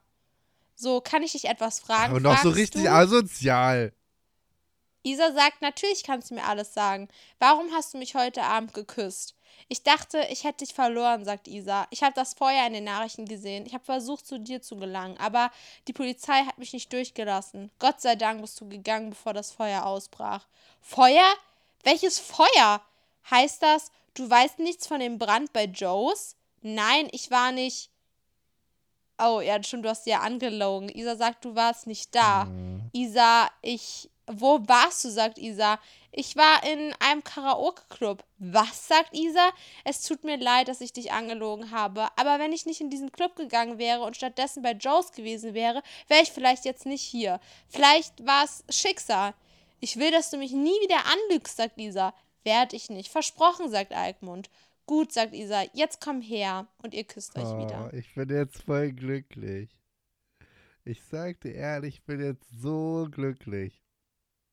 So, 0.75 1.01
kann 1.01 1.23
ich 1.23 1.33
dich 1.33 1.45
etwas 1.45 1.79
fragen? 1.81 2.15
Und 2.15 2.23
noch 2.23 2.39
so 2.39 2.49
Fragst 2.51 2.57
richtig 2.57 2.83
du? 2.85 2.91
asozial. 2.91 3.93
Isa 5.05 5.33
sagt, 5.33 5.61
natürlich 5.61 6.05
kannst 6.05 6.31
du 6.31 6.35
mir 6.37 6.45
alles 6.45 6.73
sagen. 6.73 7.09
Warum 7.39 7.71
hast 7.73 7.93
du 7.93 7.99
mich 7.99 8.15
heute 8.15 8.43
Abend 8.43 8.73
geküsst? 8.73 9.35
Ich 9.69 9.83
dachte, 9.83 10.27
ich 10.31 10.45
hätte 10.45 10.65
dich 10.65 10.75
verloren, 10.75 11.25
sagt 11.25 11.49
Isa. 11.49 11.87
Ich 11.91 12.03
habe 12.03 12.15
das 12.15 12.35
Feuer 12.35 12.67
in 12.67 12.73
den 12.73 12.85
Nachrichten 12.85 13.27
gesehen. 13.27 13.67
Ich 13.67 13.75
habe 13.75 13.85
versucht, 13.85 14.27
zu 14.27 14.39
dir 14.39 14.63
zu 14.63 14.77
gelangen, 14.77 15.17
aber 15.19 15.51
die 15.89 15.93
Polizei 15.93 16.45
hat 16.45 16.59
mich 16.59 16.73
nicht 16.73 16.93
durchgelassen. 16.93 17.71
Gott 17.79 18.01
sei 18.01 18.17
Dank 18.17 18.41
bist 18.41 18.61
du 18.61 18.69
gegangen, 18.69 19.11
bevor 19.11 19.33
das 19.33 19.51
Feuer 19.51 19.85
ausbrach. 19.85 20.47
Feuer? 20.81 21.35
Welches 21.85 22.19
Feuer? 22.19 22.81
Heißt 23.31 23.63
das, 23.63 23.91
du 24.15 24.29
weißt 24.29 24.59
nichts 24.59 24.87
von 24.87 25.01
dem 25.01 25.19
Brand 25.19 25.53
bei 25.53 25.65
Joes? 25.65 26.37
Nein, 26.63 27.09
ich 27.13 27.31
war 27.31 27.53
nicht. 27.53 27.91
Oh, 29.19 29.41
ja, 29.41 29.63
stimmt, 29.63 29.85
du 29.85 29.89
hast 29.89 30.05
sie 30.05 30.11
ja 30.11 30.21
angelogen. 30.21 30.89
Isa 30.89 31.17
sagt, 31.17 31.45
du 31.45 31.55
warst 31.55 31.87
nicht 31.87 32.15
da. 32.15 32.47
Isa, 32.93 33.49
ich. 33.61 34.09
Wo 34.27 34.61
warst 34.67 35.05
du? 35.05 35.11
sagt 35.11 35.39
Isa. 35.39 35.79
Ich 36.13 36.37
war 36.37 36.63
in 36.65 36.95
einem 37.01 37.25
Karaoke-Club. 37.25 38.25
Was? 38.39 38.89
sagt 38.89 39.17
Isa. 39.17 39.51
Es 39.85 40.03
tut 40.03 40.25
mir 40.25 40.37
leid, 40.37 40.69
dass 40.69 40.81
ich 40.81 40.93
dich 40.93 41.13
angelogen 41.13 41.71
habe. 41.71 42.09
Aber 42.17 42.39
wenn 42.39 42.53
ich 42.53 42.67
nicht 42.67 42.81
in 42.81 42.91
diesen 42.91 43.13
Club 43.13 43.35
gegangen 43.37 43.79
wäre 43.79 44.03
und 44.03 44.17
stattdessen 44.17 44.63
bei 44.63 44.73
Joes 44.73 45.13
gewesen 45.13 45.55
wäre, 45.55 45.83
wäre 46.09 46.23
ich 46.23 46.31
vielleicht 46.31 46.65
jetzt 46.65 46.87
nicht 46.87 47.03
hier. 47.03 47.41
Vielleicht 47.69 48.25
war 48.27 48.45
es 48.45 48.65
Schicksal. 48.69 49.35
Ich 49.81 49.97
will, 49.97 50.11
dass 50.13 50.31
du 50.31 50.37
mich 50.37 50.53
nie 50.53 50.81
wieder 50.83 51.05
anlügst, 51.07 51.57
sagt 51.57 51.79
Isa. 51.79 52.15
Werd 52.45 52.73
ich 52.73 52.91
nicht. 52.91 53.11
Versprochen, 53.11 53.71
sagt 53.71 53.93
Alkmund. 53.93 54.51
Gut, 54.87 55.13
sagt 55.13 55.35
Isa. 55.35 55.65
Jetzt 55.73 56.01
komm 56.01 56.21
her. 56.21 56.67
Und 56.83 56.95
ihr 56.95 57.05
küsst 57.05 57.37
euch 57.37 57.57
wieder. 57.57 57.91
Oh, 57.91 57.97
ich 57.97 58.15
bin 58.15 58.29
jetzt 58.29 58.63
voll 58.63 58.93
glücklich. 58.93 59.71
Ich 60.85 61.03
sag 61.05 61.41
dir 61.41 61.55
ehrlich, 61.55 61.97
ich 61.97 62.05
bin 62.05 62.21
jetzt 62.21 62.47
so 62.61 63.09
glücklich. 63.11 63.82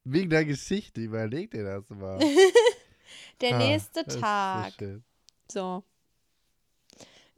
Wegen 0.03 0.29
der 0.29 0.45
Geschichte, 0.45 1.01
überleg 1.01 1.51
dir 1.51 1.63
das 1.63 1.89
mal. 1.89 2.19
Der 3.41 3.55
Ah, 3.55 3.57
nächste 3.57 4.03
so 4.07 4.19
Tag. 4.19 4.73
So. 5.51 5.83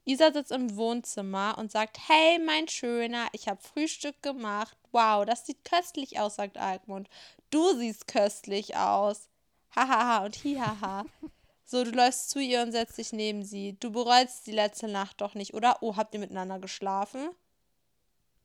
Isa 0.04 0.32
sitzt 0.34 0.52
im 0.52 0.76
Wohnzimmer 0.76 1.58
und 1.58 1.71
sagt, 1.71 1.97
hey, 2.08 2.39
mein 2.39 2.67
Schöner, 2.67 3.28
ich 3.34 3.47
habe 3.47 3.62
Frühstück 3.62 4.21
gemacht. 4.24 4.76
Wow, 4.91 5.26
das 5.26 5.45
sieht 5.45 5.63
köstlich 5.63 6.19
aus, 6.19 6.36
sagt 6.36 6.58
Alkmund. 6.58 7.08
Du 7.52 7.78
siehst 7.78 8.08
köstlich 8.08 8.76
aus. 8.76 9.30
Hahaha 9.76 10.26
und 10.26 10.36
hihaha. 10.36 11.06
So, 11.63 11.86
du 11.86 11.91
läufst 11.91 12.32
zu 12.32 12.39
ihr 12.41 12.63
und 12.63 12.74
setzt 12.74 12.97
dich 12.97 13.13
neben 13.13 13.45
sie. 13.45 13.78
Du 13.80 13.93
bereust 13.93 14.45
die 14.45 14.52
letzte 14.52 14.89
Nacht 14.89 15.21
doch 15.21 15.36
nicht, 15.36 15.54
oder? 15.54 15.78
Oh, 15.80 15.95
habt 15.95 16.13
ihr 16.13 16.19
miteinander 16.19 16.60
geschlafen? 16.60 17.30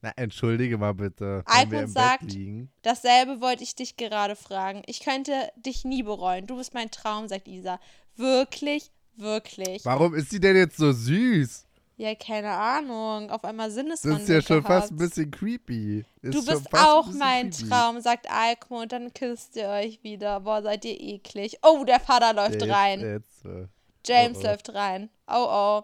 Na, 0.06 0.12
entschuldige 0.14 0.78
mal 0.78 0.94
bitte. 0.94 1.42
Im 1.62 1.88
sagt-. 1.88 2.36
Dasselbe 2.82 3.40
wollte 3.40 3.64
ich 3.64 3.74
dich 3.74 3.96
gerade 3.96 4.36
fragen. 4.36 4.82
Ich 4.86 5.00
könnte 5.00 5.32
dich 5.56 5.84
nie 5.84 6.04
bereuen. 6.04 6.46
Du 6.46 6.58
bist 6.58 6.74
mein 6.74 6.92
Traum, 6.92 7.26
sagt 7.26 7.48
Isa. 7.48 7.80
Wirklich, 8.14 8.92
wirklich. 9.16 9.84
Warum 9.84 10.14
ist 10.14 10.30
sie 10.30 10.38
denn 10.38 10.54
jetzt 10.54 10.76
so 10.76 10.92
süß? 10.92 11.66
Ja, 11.96 12.14
keine 12.14 12.50
Ahnung. 12.50 13.30
Auf 13.30 13.44
einmal 13.44 13.66
Das 13.66 13.74
Sinneswandel 13.74 14.20
ist 14.20 14.28
ja 14.28 14.42
schon 14.42 14.62
fast 14.62 14.92
ein 14.92 14.96
bisschen 14.96 15.28
creepy. 15.28 16.04
Ist 16.22 16.34
Du 16.34 16.44
bist 16.44 16.72
auch 16.72 17.10
mein 17.12 17.50
creepy. 17.50 17.68
Traum, 17.68 18.00
sagt 18.00 18.30
Alkmund. 18.30 18.92
Dann 18.92 19.12
küsst 19.12 19.56
ihr 19.56 19.68
euch 19.70 20.04
wieder. 20.04 20.38
Boah, 20.38 20.62
seid 20.62 20.84
ihr 20.84 21.00
eklig. 21.00 21.58
Oh, 21.62 21.82
der 21.84 21.98
Vater 21.98 22.32
läuft 22.32 22.62
Jetzt, 22.62 22.68
rein. 22.68 23.00
Jetzt, 23.00 23.44
äh, 23.44 23.66
James 24.06 24.38
oh, 24.38 24.40
oh. 24.40 24.46
läuft 24.46 24.72
rein. 24.72 25.10
Oh, 25.26 25.46
oh. 25.48 25.82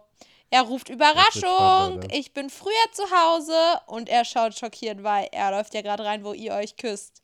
Er 0.52 0.62
ruft 0.62 0.90
Überraschung. 0.90 1.42
spannend, 1.42 2.12
Ich 2.12 2.34
bin 2.34 2.50
früher 2.50 2.92
zu 2.92 3.04
Hause. 3.10 3.80
Und 3.86 4.08
er 4.10 4.24
schaut 4.26 4.56
schockiert, 4.56 5.02
weil 5.02 5.28
er 5.32 5.50
läuft 5.50 5.72
ja 5.72 5.80
gerade 5.80 6.04
rein, 6.04 6.24
wo 6.24 6.34
ihr 6.34 6.52
euch 6.52 6.76
küsst. 6.76 7.22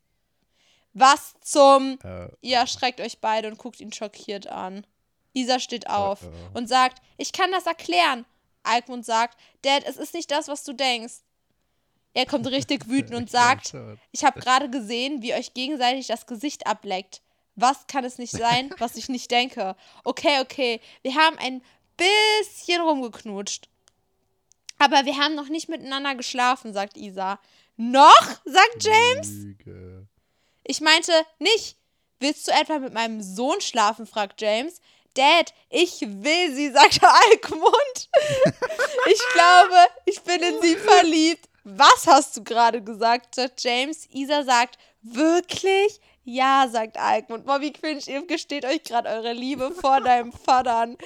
Was 0.94 1.34
zum... 1.42 1.98
äh, 2.02 2.28
Ihr 2.40 2.56
erschreckt 2.56 3.00
euch 3.02 3.20
beide 3.20 3.48
und 3.48 3.58
guckt 3.58 3.80
ihn 3.80 3.92
schockiert 3.92 4.46
an. 4.46 4.86
Isa 5.34 5.60
steht 5.60 5.88
auf 5.90 6.20
Oh, 6.24 6.26
oh. 6.26 6.58
und 6.58 6.68
sagt, 6.68 7.02
ich 7.18 7.32
kann 7.32 7.52
das 7.52 7.66
erklären. 7.66 8.24
Alkmund 8.62 9.04
sagt, 9.04 9.38
Dad, 9.62 9.84
es 9.86 9.98
ist 9.98 10.14
nicht 10.14 10.30
das, 10.30 10.48
was 10.48 10.64
du 10.64 10.72
denkst. 10.72 11.16
Er 12.14 12.24
kommt 12.24 12.46
richtig 12.46 12.88
wütend 12.88 13.14
und 13.14 13.30
sagt, 13.30 13.74
ich 14.10 14.24
habe 14.24 14.40
gerade 14.40 14.70
gesehen, 14.70 15.20
wie 15.20 15.34
euch 15.34 15.52
gegenseitig 15.52 16.06
das 16.06 16.26
Gesicht 16.26 16.66
ableckt. 16.66 17.20
Was 17.56 17.86
kann 17.88 18.04
es 18.04 18.18
nicht 18.18 18.32
sein, 18.32 18.72
was 18.78 18.96
ich 18.96 19.08
nicht 19.08 19.30
denke? 19.30 19.76
Okay, 20.04 20.40
okay, 20.40 20.80
wir 21.02 21.14
haben 21.14 21.36
ein 21.38 21.60
bisschen 21.98 22.80
rumgeknutscht. 22.80 23.68
Aber 24.78 25.04
wir 25.04 25.18
haben 25.18 25.34
noch 25.34 25.48
nicht 25.48 25.68
miteinander 25.68 26.14
geschlafen, 26.14 26.72
sagt 26.72 26.96
Isa. 26.96 27.38
Noch? 27.76 28.40
sagt 28.44 28.82
James. 28.82 29.28
Lüge. 29.28 30.06
Ich 30.64 30.80
meinte 30.80 31.12
nicht. 31.38 31.76
Willst 32.20 32.48
du 32.48 32.52
etwa 32.52 32.78
mit 32.78 32.92
meinem 32.92 33.22
Sohn 33.22 33.60
schlafen? 33.60 34.06
fragt 34.06 34.40
James. 34.40 34.80
Dad, 35.14 35.52
ich 35.68 36.00
will 36.00 36.54
sie, 36.54 36.70
sagt 36.72 37.00
Alkmund. 37.02 37.72
ich 39.06 39.20
glaube, 39.32 39.76
ich 40.06 40.20
bin 40.22 40.42
in 40.42 40.60
sie 40.62 40.76
verliebt. 40.76 41.48
Was 41.64 42.06
hast 42.06 42.36
du 42.36 42.44
gerade 42.44 42.82
gesagt? 42.82 43.34
sagt 43.34 43.62
James. 43.62 44.06
Isa 44.10 44.42
sagt, 44.42 44.78
wirklich? 45.02 46.00
Ja, 46.24 46.68
sagt 46.70 46.98
Alkmund. 46.98 47.46
Wie 47.46 47.72
cringe, 47.72 48.02
ihr 48.06 48.26
gesteht 48.26 48.64
euch 48.64 48.82
gerade 48.82 49.08
eure 49.08 49.32
Liebe 49.32 49.72
vor 49.72 50.00
deinem 50.00 50.32
Vater 50.32 50.76
an. 50.76 50.98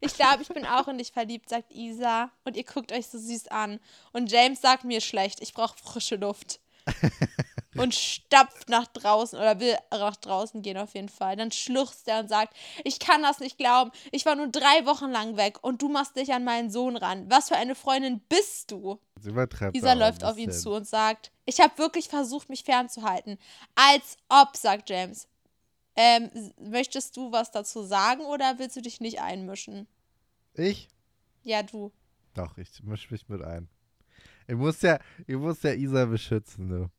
Ich 0.00 0.14
glaube, 0.14 0.42
ich 0.42 0.48
bin 0.48 0.66
auch 0.66 0.88
in 0.88 0.98
dich 0.98 1.12
verliebt, 1.12 1.48
sagt 1.48 1.72
Isa. 1.72 2.30
Und 2.44 2.56
ihr 2.56 2.64
guckt 2.64 2.92
euch 2.92 3.06
so 3.06 3.18
süß 3.18 3.48
an. 3.48 3.78
Und 4.12 4.30
James 4.30 4.60
sagt 4.60 4.84
mir 4.84 5.00
schlecht, 5.00 5.40
ich 5.40 5.54
brauche 5.54 5.78
frische 5.78 6.16
Luft. 6.16 6.60
und 7.76 7.94
stapft 7.94 8.68
nach 8.68 8.86
draußen 8.88 9.38
oder 9.38 9.60
will 9.60 9.76
nach 9.90 10.16
draußen 10.16 10.62
gehen 10.62 10.76
auf 10.76 10.94
jeden 10.94 11.08
Fall. 11.08 11.36
Dann 11.36 11.52
schluchzt 11.52 12.08
er 12.08 12.20
und 12.20 12.28
sagt, 12.28 12.54
ich 12.84 12.98
kann 12.98 13.22
das 13.22 13.38
nicht 13.38 13.56
glauben. 13.56 13.92
Ich 14.10 14.26
war 14.26 14.34
nur 14.34 14.48
drei 14.48 14.84
Wochen 14.84 15.10
lang 15.10 15.36
weg 15.36 15.58
und 15.62 15.80
du 15.80 15.88
machst 15.88 16.16
dich 16.16 16.32
an 16.32 16.44
meinen 16.44 16.70
Sohn 16.70 16.96
ran. 16.96 17.30
Was 17.30 17.48
für 17.48 17.56
eine 17.56 17.74
Freundin 17.74 18.20
bist 18.28 18.72
du? 18.72 18.98
Isa 19.76 19.92
läuft 20.00 20.24
auf 20.24 20.36
ihn 20.38 20.50
zu 20.60 20.70
und 20.72 20.88
sagt, 20.88 21.30
ich 21.44 21.60
habe 21.60 21.78
wirklich 21.78 22.08
versucht, 22.08 22.48
mich 22.48 22.64
fernzuhalten. 22.64 23.38
Als 23.74 24.16
ob, 24.28 24.56
sagt 24.56 24.90
James. 24.90 25.28
Ähm, 25.94 26.30
möchtest 26.58 27.16
du 27.16 27.32
was 27.32 27.50
dazu 27.50 27.82
sagen 27.82 28.22
oder 28.22 28.58
willst 28.58 28.76
du 28.76 28.80
dich 28.80 29.00
nicht 29.00 29.20
einmischen? 29.20 29.86
Ich? 30.54 30.88
Ja, 31.42 31.62
du. 31.62 31.92
Doch, 32.34 32.56
ich 32.56 32.82
mische 32.82 33.12
mich 33.12 33.28
mit 33.28 33.42
ein. 33.42 33.68
Ich 34.46 34.54
muss 34.54 34.80
ja, 34.82 34.98
ich 35.26 35.36
muss 35.36 35.62
ja 35.62 35.72
Isa 35.72 36.06
beschützen, 36.06 36.68
du. 36.68 36.90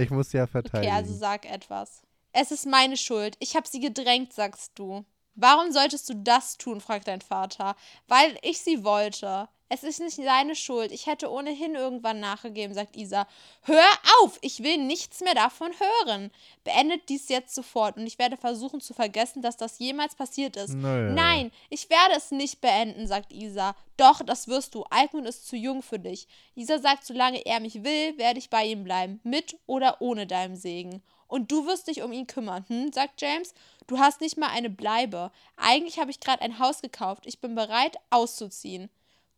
Ich 0.00 0.10
muss 0.10 0.32
ja 0.32 0.46
verteidigen. 0.46 0.92
Okay, 0.92 0.96
also 0.96 1.14
sag 1.14 1.44
etwas. 1.50 2.02
Es 2.32 2.50
ist 2.50 2.66
meine 2.66 2.96
Schuld. 2.96 3.36
Ich 3.40 3.56
habe 3.56 3.68
sie 3.68 3.80
gedrängt, 3.80 4.32
sagst 4.32 4.78
du. 4.78 5.04
Warum 5.40 5.72
solltest 5.72 6.08
du 6.08 6.14
das 6.14 6.58
tun? 6.58 6.80
fragt 6.80 7.08
dein 7.08 7.22
Vater. 7.22 7.74
Weil 8.08 8.36
ich 8.42 8.60
sie 8.60 8.84
wollte. 8.84 9.48
Es 9.72 9.84
ist 9.84 10.00
nicht 10.00 10.18
deine 10.18 10.56
Schuld. 10.56 10.90
Ich 10.90 11.06
hätte 11.06 11.30
ohnehin 11.30 11.76
irgendwann 11.76 12.18
nachgegeben, 12.18 12.74
sagt 12.74 12.96
Isa. 12.96 13.26
Hör 13.62 13.86
auf! 14.20 14.36
Ich 14.42 14.64
will 14.64 14.78
nichts 14.78 15.20
mehr 15.20 15.34
davon 15.34 15.70
hören. 15.78 16.32
Beendet 16.64 17.08
dies 17.08 17.28
jetzt 17.28 17.54
sofort 17.54 17.96
und 17.96 18.04
ich 18.04 18.18
werde 18.18 18.36
versuchen 18.36 18.80
zu 18.80 18.94
vergessen, 18.94 19.42
dass 19.42 19.56
das 19.56 19.78
jemals 19.78 20.16
passiert 20.16 20.56
ist. 20.56 20.74
Nö. 20.74 21.12
Nein, 21.12 21.52
ich 21.68 21.88
werde 21.88 22.16
es 22.16 22.32
nicht 22.32 22.60
beenden, 22.60 23.06
sagt 23.06 23.32
Isa. 23.32 23.76
Doch, 23.96 24.22
das 24.24 24.48
wirst 24.48 24.74
du. 24.74 24.82
Alkmund 24.90 25.28
ist 25.28 25.46
zu 25.46 25.54
jung 25.54 25.82
für 25.82 26.00
dich. 26.00 26.26
Isa 26.56 26.80
sagt, 26.80 27.06
solange 27.06 27.46
er 27.46 27.60
mich 27.60 27.84
will, 27.84 28.18
werde 28.18 28.40
ich 28.40 28.50
bei 28.50 28.64
ihm 28.64 28.82
bleiben. 28.82 29.20
Mit 29.22 29.56
oder 29.66 30.02
ohne 30.02 30.26
deinem 30.26 30.56
Segen. 30.56 31.00
Und 31.28 31.52
du 31.52 31.64
wirst 31.64 31.86
dich 31.86 32.02
um 32.02 32.12
ihn 32.12 32.26
kümmern, 32.26 32.64
hm? 32.66 32.92
sagt 32.92 33.22
James. 33.22 33.54
Du 33.90 33.98
hast 33.98 34.20
nicht 34.20 34.36
mal 34.36 34.50
eine 34.50 34.70
Bleibe. 34.70 35.32
Eigentlich 35.56 35.98
habe 35.98 36.12
ich 36.12 36.20
gerade 36.20 36.42
ein 36.42 36.60
Haus 36.60 36.80
gekauft. 36.80 37.26
Ich 37.26 37.40
bin 37.40 37.56
bereit, 37.56 37.96
auszuziehen. 38.10 38.88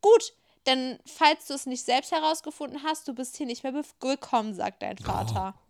Gut, 0.02 0.34
denn 0.66 0.98
falls 1.06 1.46
du 1.46 1.54
es 1.54 1.64
nicht 1.64 1.82
selbst 1.86 2.12
herausgefunden 2.12 2.82
hast, 2.82 3.08
du 3.08 3.14
bist 3.14 3.38
hier 3.38 3.46
nicht 3.46 3.62
mehr 3.62 3.72
willkommen, 3.72 4.52
sagt 4.52 4.82
dein 4.82 4.98
Vater. 4.98 5.54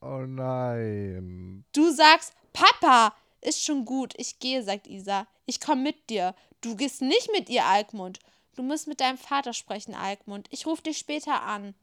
Oh 0.00 0.24
nein. 0.24 1.64
Du 1.72 1.90
sagst, 1.90 2.32
Papa, 2.52 3.12
ist 3.40 3.64
schon 3.64 3.84
gut, 3.84 4.14
ich 4.16 4.38
gehe, 4.38 4.62
sagt 4.62 4.86
Isa. 4.86 5.26
Ich 5.46 5.60
komme 5.60 5.82
mit 5.82 6.10
dir. 6.10 6.36
Du 6.60 6.76
gehst 6.76 7.02
nicht 7.02 7.28
mit 7.32 7.48
ihr, 7.48 7.64
Alkmund. 7.64 8.20
Du 8.54 8.62
musst 8.62 8.86
mit 8.86 9.00
deinem 9.00 9.18
Vater 9.18 9.52
sprechen, 9.52 9.96
Alkmund. 9.96 10.46
Ich 10.50 10.64
rufe 10.64 10.82
dich 10.82 10.98
später 10.98 11.42
an. 11.42 11.74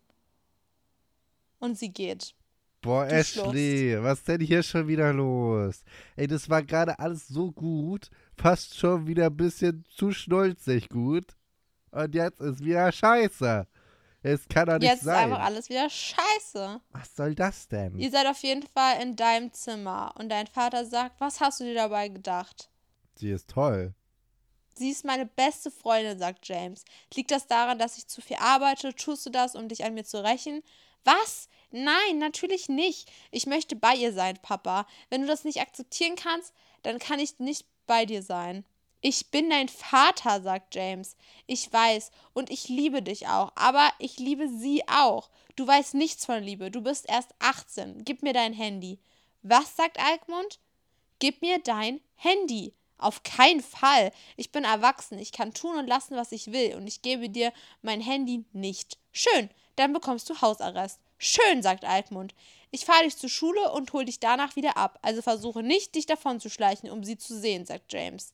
Und 1.59 1.77
sie 1.77 1.89
geht. 1.89 2.33
Boah, 2.85 3.07
Du 3.07 3.15
Ashley, 3.15 3.97
was 4.03 4.23
denn 4.23 4.41
hier 4.41 4.61
schon 4.61 4.87
wieder 4.87 5.11
los? 5.11 5.83
Ey, 6.15 6.27
das 6.27 6.47
war 6.49 6.61
gerade 6.61 6.97
alles 6.99 7.27
so 7.27 7.51
gut, 7.51 8.11
fast 8.37 8.77
schon 8.77 9.07
wieder 9.07 9.25
ein 9.25 9.35
bisschen 9.35 9.83
zu 9.89 10.11
schnulzig 10.11 10.87
gut. 10.89 11.35
Und 11.89 12.13
jetzt 12.13 12.39
ist 12.41 12.63
wieder 12.63 12.91
scheiße. 12.91 13.67
Es 14.21 14.47
kann 14.47 14.67
doch 14.67 14.77
nicht 14.77 14.83
Jetzt 14.83 14.99
ist 14.99 15.05
sein. 15.05 15.31
einfach 15.31 15.43
alles 15.43 15.67
wieder 15.69 15.89
scheiße. 15.89 16.79
Was 16.91 17.15
soll 17.15 17.33
das 17.33 17.67
denn? 17.67 17.97
Ihr 17.97 18.11
seid 18.11 18.27
auf 18.27 18.41
jeden 18.43 18.67
Fall 18.67 19.01
in 19.01 19.15
deinem 19.15 19.51
Zimmer. 19.51 20.13
Und 20.19 20.29
dein 20.29 20.45
Vater 20.45 20.85
sagt, 20.85 21.19
was 21.19 21.39
hast 21.41 21.59
du 21.61 21.63
dir 21.63 21.73
dabei 21.75 22.09
gedacht? 22.09 22.69
Sie 23.15 23.31
ist 23.31 23.49
toll. 23.49 23.95
Sie 24.77 24.91
ist 24.91 25.05
meine 25.05 25.25
beste 25.25 25.71
Freundin, 25.71 26.19
sagt 26.19 26.47
James. 26.47 26.83
Liegt 27.15 27.31
das 27.31 27.47
daran, 27.47 27.79
dass 27.79 27.97
ich 27.97 28.07
zu 28.07 28.21
viel 28.21 28.37
arbeite? 28.39 28.93
Tust 28.93 29.25
du 29.25 29.31
das, 29.31 29.55
um 29.55 29.69
dich 29.69 29.85
an 29.85 29.93
mir 29.95 30.03
zu 30.03 30.23
rächen? 30.23 30.61
Was? 31.05 31.47
Nein, 31.71 32.17
natürlich 32.17 32.67
nicht. 32.67 33.09
Ich 33.31 33.45
möchte 33.45 33.75
bei 33.75 33.95
ihr 33.95 34.11
sein, 34.11 34.37
Papa. 34.41 34.85
Wenn 35.09 35.21
du 35.21 35.27
das 35.27 35.43
nicht 35.43 35.61
akzeptieren 35.61 36.15
kannst, 36.15 36.53
dann 36.83 36.99
kann 36.99 37.19
ich 37.19 37.39
nicht 37.39 37.65
bei 37.87 38.05
dir 38.05 38.21
sein. 38.21 38.65
Ich 39.01 39.29
bin 39.29 39.49
dein 39.49 39.69
Vater, 39.69 40.41
sagt 40.41 40.73
James. 40.73 41.15
Ich 41.45 41.71
weiß 41.71 42.11
und 42.33 42.49
ich 42.49 42.69
liebe 42.69 43.03
dich 43.03 43.27
auch, 43.27 43.51
aber 43.55 43.91
ich 43.99 44.17
liebe 44.17 44.49
sie 44.49 44.87
auch. 44.87 45.29
Du 45.55 45.67
weißt 45.67 45.93
nichts 45.93 46.25
von 46.25 46.41
Liebe. 46.41 46.71
Du 46.71 46.81
bist 46.81 47.07
erst 47.07 47.35
18. 47.39 48.03
Gib 48.03 48.23
mir 48.23 48.33
dein 48.33 48.53
Handy. 48.53 48.99
Was 49.43 49.75
sagt 49.75 49.99
Alkmund? 49.99 50.59
Gib 51.19 51.41
mir 51.41 51.59
dein 51.59 52.01
Handy. 52.15 52.73
Auf 52.97 53.21
keinen 53.23 53.61
Fall. 53.61 54.11
Ich 54.37 54.51
bin 54.51 54.63
erwachsen. 54.63 55.19
Ich 55.19 55.31
kann 55.31 55.53
tun 55.53 55.77
und 55.77 55.87
lassen, 55.87 56.15
was 56.15 56.31
ich 56.31 56.51
will. 56.51 56.75
Und 56.75 56.87
ich 56.87 57.01
gebe 57.01 57.29
dir 57.29 57.53
mein 57.81 58.01
Handy 58.01 58.43
nicht. 58.53 58.97
Schön. 59.11 59.49
Dann 59.75 59.93
bekommst 59.93 60.29
du 60.29 60.41
Hausarrest. 60.41 60.99
Schön, 61.17 61.61
sagt 61.61 61.85
Alkmund. 61.85 62.33
Ich 62.71 62.85
fahre 62.85 63.03
dich 63.03 63.17
zur 63.17 63.29
Schule 63.29 63.71
und 63.71 63.91
hol 63.93 64.05
dich 64.05 64.19
danach 64.19 64.55
wieder 64.55 64.77
ab. 64.77 64.99
Also 65.01 65.21
versuche 65.21 65.63
nicht, 65.63 65.95
dich 65.95 66.05
davon 66.05 66.39
zu 66.39 66.49
schleichen, 66.49 66.89
um 66.89 67.03
sie 67.03 67.17
zu 67.17 67.37
sehen, 67.39 67.65
sagt 67.65 67.91
James. 67.91 68.33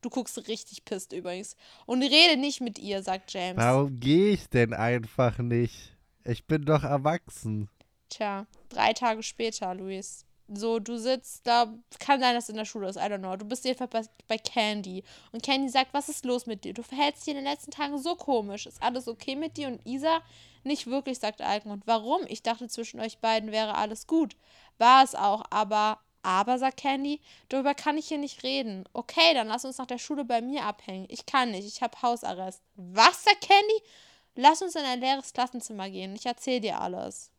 Du 0.00 0.10
guckst 0.10 0.46
richtig 0.46 0.84
pisst 0.84 1.12
übrigens. 1.12 1.56
Und 1.86 2.02
rede 2.02 2.38
nicht 2.38 2.60
mit 2.60 2.78
ihr, 2.78 3.02
sagt 3.02 3.32
James. 3.32 3.62
Warum 3.62 3.98
gehe 3.98 4.32
ich 4.32 4.48
denn 4.48 4.72
einfach 4.72 5.38
nicht? 5.38 5.96
Ich 6.24 6.46
bin 6.46 6.64
doch 6.64 6.84
erwachsen. 6.84 7.68
Tja, 8.08 8.46
drei 8.68 8.92
Tage 8.92 9.22
später, 9.22 9.74
Luis. 9.74 10.24
So, 10.50 10.78
du 10.78 10.98
sitzt 10.98 11.46
da, 11.46 11.74
kann 11.98 12.20
sein, 12.20 12.34
dass 12.34 12.44
es 12.44 12.50
in 12.50 12.56
der 12.56 12.64
Schule 12.64 12.88
ist, 12.88 12.96
I 12.96 13.00
don't 13.00 13.18
know. 13.18 13.36
Du 13.36 13.44
bist 13.44 13.66
jedenfalls 13.66 13.90
bei, 13.90 14.02
bei 14.28 14.38
Candy. 14.38 15.04
Und 15.32 15.42
Candy 15.42 15.68
sagt, 15.68 15.92
was 15.92 16.08
ist 16.08 16.24
los 16.24 16.46
mit 16.46 16.64
dir? 16.64 16.72
Du 16.72 16.82
verhältst 16.82 17.26
dich 17.26 17.32
in 17.34 17.36
den 17.36 17.44
letzten 17.44 17.70
Tagen 17.70 17.98
so 17.98 18.16
komisch. 18.16 18.64
Ist 18.66 18.82
alles 18.82 19.08
okay 19.08 19.36
mit 19.36 19.58
dir? 19.58 19.68
Und 19.68 19.84
Isa, 19.86 20.22
nicht 20.64 20.86
wirklich, 20.86 21.18
sagt 21.18 21.42
Alkmund. 21.42 21.82
Warum? 21.86 22.22
Ich 22.28 22.42
dachte, 22.42 22.66
zwischen 22.68 22.98
euch 23.00 23.18
beiden 23.18 23.52
wäre 23.52 23.74
alles 23.74 24.06
gut. 24.06 24.36
War 24.78 25.04
es 25.04 25.14
auch, 25.14 25.44
aber, 25.50 25.98
aber, 26.22 26.58
sagt 26.58 26.78
Candy, 26.78 27.20
darüber 27.50 27.74
kann 27.74 27.98
ich 27.98 28.08
hier 28.08 28.18
nicht 28.18 28.42
reden. 28.42 28.84
Okay, 28.94 29.34
dann 29.34 29.48
lass 29.48 29.66
uns 29.66 29.76
nach 29.76 29.86
der 29.86 29.98
Schule 29.98 30.24
bei 30.24 30.40
mir 30.40 30.64
abhängen. 30.64 31.06
Ich 31.10 31.26
kann 31.26 31.50
nicht, 31.50 31.66
ich 31.66 31.82
habe 31.82 32.00
Hausarrest. 32.00 32.62
Was, 32.76 33.24
sagt 33.24 33.42
Candy? 33.42 33.82
Lass 34.34 34.62
uns 34.62 34.76
in 34.76 34.84
ein 34.84 35.00
leeres 35.00 35.32
Klassenzimmer 35.34 35.90
gehen. 35.90 36.14
Ich 36.14 36.24
erzähle 36.24 36.60
dir 36.60 36.80
alles. 36.80 37.30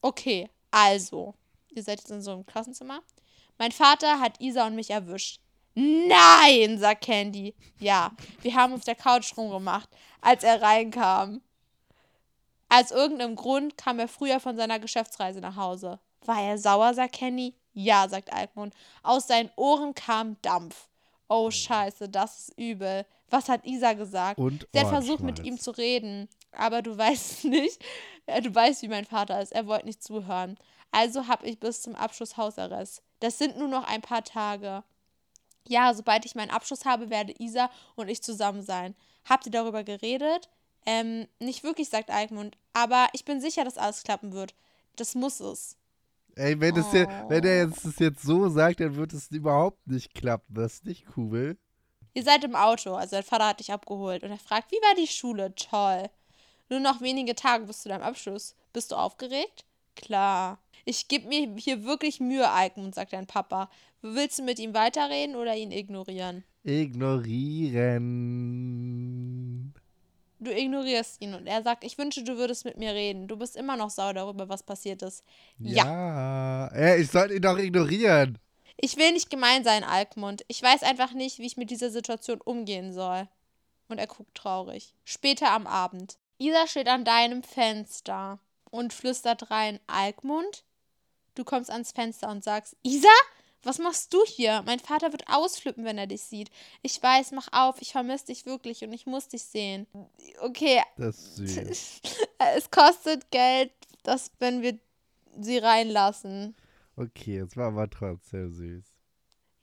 Okay, 0.00 0.48
also, 0.70 1.34
ihr 1.70 1.82
seid 1.82 2.00
jetzt 2.00 2.10
in 2.10 2.22
so 2.22 2.32
einem 2.32 2.46
Klassenzimmer. 2.46 3.00
Mein 3.58 3.72
Vater 3.72 4.20
hat 4.20 4.40
Isa 4.40 4.66
und 4.66 4.74
mich 4.74 4.90
erwischt. 4.90 5.40
Nein, 5.74 6.78
sagt 6.78 7.04
Candy. 7.04 7.54
Ja, 7.78 8.12
wir 8.40 8.54
haben 8.54 8.72
auf 8.72 8.84
der 8.84 8.96
Couch 8.96 9.36
rumgemacht, 9.36 9.88
als 10.20 10.42
er 10.42 10.60
reinkam. 10.60 11.40
Aus 12.68 12.90
irgendeinem 12.90 13.36
Grund 13.36 13.76
kam 13.76 13.98
er 13.98 14.08
früher 14.08 14.40
von 14.40 14.56
seiner 14.56 14.78
Geschäftsreise 14.78 15.40
nach 15.40 15.56
Hause. 15.56 15.98
War 16.24 16.42
er 16.42 16.58
sauer, 16.58 16.94
sagt 16.94 17.14
Candy? 17.14 17.54
Ja, 17.72 18.08
sagt 18.08 18.32
Alkmund. 18.32 18.74
Aus 19.02 19.28
seinen 19.28 19.50
Ohren 19.56 19.94
kam 19.94 20.36
Dampf. 20.42 20.88
Oh, 21.28 21.50
scheiße, 21.50 22.08
das 22.08 22.38
ist 22.48 22.58
übel. 22.58 23.06
Was 23.30 23.48
hat 23.48 23.64
Isa 23.64 23.92
gesagt? 23.92 24.38
Und 24.38 24.66
Sie 24.72 24.80
hat 24.80 24.88
versucht, 24.88 25.22
mit 25.22 25.44
ihm 25.44 25.60
zu 25.60 25.70
reden, 25.70 26.28
aber 26.52 26.82
du 26.82 26.96
weißt 26.98 27.44
nicht, 27.44 27.82
äh, 28.26 28.40
du 28.42 28.54
weißt, 28.54 28.82
wie 28.82 28.88
mein 28.88 29.04
Vater 29.04 29.40
ist. 29.40 29.52
Er 29.52 29.66
wollte 29.66 29.86
nicht 29.86 30.02
zuhören. 30.02 30.58
Also 30.90 31.26
habe 31.28 31.46
ich 31.46 31.60
bis 31.60 31.82
zum 31.82 31.94
Abschluss 31.94 32.36
Hausarrest. 32.36 33.02
Das 33.20 33.38
sind 33.38 33.58
nur 33.58 33.68
noch 33.68 33.84
ein 33.86 34.00
paar 34.00 34.24
Tage. 34.24 34.82
Ja, 35.66 35.92
sobald 35.92 36.24
ich 36.24 36.34
meinen 36.34 36.50
Abschluss 36.50 36.84
habe, 36.86 37.10
werde 37.10 37.34
Isa 37.38 37.70
und 37.94 38.08
ich 38.08 38.22
zusammen 38.22 38.62
sein. 38.62 38.94
Habt 39.28 39.44
ihr 39.46 39.52
darüber 39.52 39.84
geredet? 39.84 40.48
Ähm, 40.86 41.26
nicht 41.40 41.62
wirklich, 41.62 41.90
sagt 41.90 42.10
Alkmund. 42.10 42.56
Aber 42.72 43.08
ich 43.12 43.26
bin 43.26 43.40
sicher, 43.42 43.64
dass 43.64 43.76
alles 43.76 44.02
klappen 44.02 44.32
wird. 44.32 44.54
Das 44.96 45.14
muss 45.14 45.40
es. 45.40 45.76
Ey, 46.36 46.58
wenn, 46.60 46.74
es 46.76 46.88
dir, 46.90 47.06
wenn 47.28 47.44
er 47.44 47.66
Oh. 47.66 47.68
jetzt 47.68 47.84
es 47.84 47.98
jetzt 47.98 48.22
so 48.22 48.48
sagt, 48.48 48.80
dann 48.80 48.96
wird 48.96 49.12
es 49.12 49.30
überhaupt 49.30 49.86
nicht 49.86 50.14
klappen. 50.14 50.54
Das 50.54 50.74
ist 50.74 50.86
nicht 50.86 51.04
cool. 51.16 51.58
Ihr 52.14 52.22
seid 52.22 52.44
im 52.44 52.54
Auto, 52.56 52.94
also 52.94 53.16
dein 53.16 53.22
Vater 53.24 53.48
hat 53.48 53.60
dich 53.60 53.72
abgeholt 53.72 54.22
und 54.22 54.30
er 54.30 54.38
fragt, 54.38 54.72
wie 54.72 54.76
war 54.76 54.94
die 54.94 55.06
Schule? 55.06 55.54
Toll. 55.54 56.04
Nur 56.68 56.80
noch 56.80 57.00
wenige 57.00 57.34
Tage 57.34 57.64
bis 57.64 57.82
zu 57.82 57.88
deinem 57.88 58.02
Abschluss. 58.02 58.54
Bist 58.72 58.92
du 58.92 58.96
aufgeregt? 58.96 59.64
Klar. 59.96 60.58
Ich 60.84 61.08
gebe 61.08 61.28
mir 61.28 61.54
hier 61.56 61.84
wirklich 61.84 62.20
Mühe, 62.20 62.48
Alkmund, 62.48 62.94
sagt 62.94 63.12
dein 63.12 63.26
Papa. 63.26 63.68
Willst 64.00 64.38
du 64.38 64.42
mit 64.42 64.58
ihm 64.58 64.74
weiterreden 64.74 65.34
oder 65.36 65.56
ihn 65.56 65.72
ignorieren? 65.72 66.44
Ignorieren. 66.64 68.14
Du 70.40 70.52
ignorierst 70.52 71.20
ihn 71.20 71.34
und 71.34 71.48
er 71.48 71.62
sagt, 71.64 71.82
ich 71.82 71.98
wünsche, 71.98 72.22
du 72.22 72.36
würdest 72.36 72.64
mit 72.64 72.78
mir 72.78 72.94
reden. 72.94 73.26
Du 73.26 73.36
bist 73.36 73.56
immer 73.56 73.76
noch 73.76 73.90
sauer 73.90 74.14
darüber, 74.14 74.48
was 74.48 74.62
passiert 74.62 75.02
ist. 75.02 75.24
Ja. 75.58 75.84
Ja. 75.84 76.68
Ey, 76.68 77.02
ich 77.02 77.10
sollte 77.10 77.34
ihn 77.34 77.42
doch 77.42 77.58
ignorieren. 77.58 78.38
Ich 78.76 78.96
will 78.96 79.10
nicht 79.10 79.30
gemein 79.30 79.64
sein, 79.64 79.82
Alkmund. 79.82 80.44
Ich 80.46 80.62
weiß 80.62 80.84
einfach 80.84 81.12
nicht, 81.12 81.40
wie 81.40 81.46
ich 81.46 81.56
mit 81.56 81.70
dieser 81.70 81.90
Situation 81.90 82.40
umgehen 82.40 82.92
soll. 82.92 83.26
Und 83.88 83.98
er 83.98 84.06
guckt 84.06 84.36
traurig. 84.36 84.94
Später 85.04 85.50
am 85.50 85.66
Abend. 85.66 86.18
Isa 86.38 86.66
steht 86.66 86.88
an 86.88 87.04
deinem 87.04 87.42
Fenster 87.42 88.38
und 88.70 88.92
flüstert 88.92 89.50
rein, 89.50 89.80
Alkmund? 89.86 90.64
Du 91.34 91.44
kommst 91.44 91.70
ans 91.70 91.92
Fenster 91.92 92.28
und 92.30 92.44
sagst, 92.44 92.76
Isa? 92.82 93.08
Was 93.64 93.78
machst 93.78 94.14
du 94.14 94.24
hier? 94.24 94.62
Mein 94.66 94.78
Vater 94.78 95.10
wird 95.10 95.24
ausflippen, 95.28 95.84
wenn 95.84 95.98
er 95.98 96.06
dich 96.06 96.22
sieht. 96.22 96.48
Ich 96.82 97.02
weiß, 97.02 97.32
mach 97.32 97.48
auf, 97.50 97.82
ich 97.82 97.90
vermisse 97.90 98.26
dich 98.26 98.46
wirklich 98.46 98.84
und 98.84 98.92
ich 98.92 99.04
muss 99.04 99.26
dich 99.26 99.42
sehen. 99.42 99.86
Okay, 100.40 100.80
Das 100.96 101.18
ist 101.18 101.36
süß. 101.36 102.00
es 102.56 102.70
kostet 102.70 103.30
Geld, 103.32 103.72
dass 104.04 104.30
wenn 104.38 104.62
wir 104.62 104.78
sie 105.40 105.58
reinlassen. 105.58 106.54
Okay, 106.94 107.38
es 107.38 107.56
war 107.56 107.68
aber 107.68 107.90
trotzdem 107.90 108.52
süß. 108.52 108.84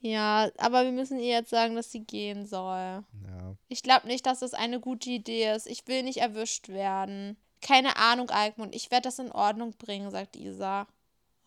Ja, 0.06 0.52
aber 0.60 0.84
wir 0.84 0.92
müssen 0.92 1.18
ihr 1.18 1.30
jetzt 1.30 1.50
sagen, 1.50 1.76
dass 1.76 1.92
sie 1.92 2.04
gehen 2.04 2.46
soll. 2.46 3.04
Ja. 3.26 3.56
Ich 3.70 3.82
glaube 3.82 4.06
nicht, 4.06 4.28
dass 4.28 4.42
das 4.42 4.54
eine 4.54 4.80
gute 4.80 5.10
Idee 5.10 5.52
ist. 5.52 5.66
Ich 5.66 5.88
will 5.88 6.04
nicht 6.04 6.18
erwischt 6.18 6.70
werden. 6.70 7.38
Keine 7.60 7.98
Ahnung, 7.98 8.30
Alkmund. 8.30 8.76
Ich 8.76 8.92
werde 8.92 9.06
das 9.06 9.18
in 9.18 9.32
Ordnung 9.32 9.72
bringen, 9.72 10.12
sagt 10.12 10.36
Isa. 10.36 10.86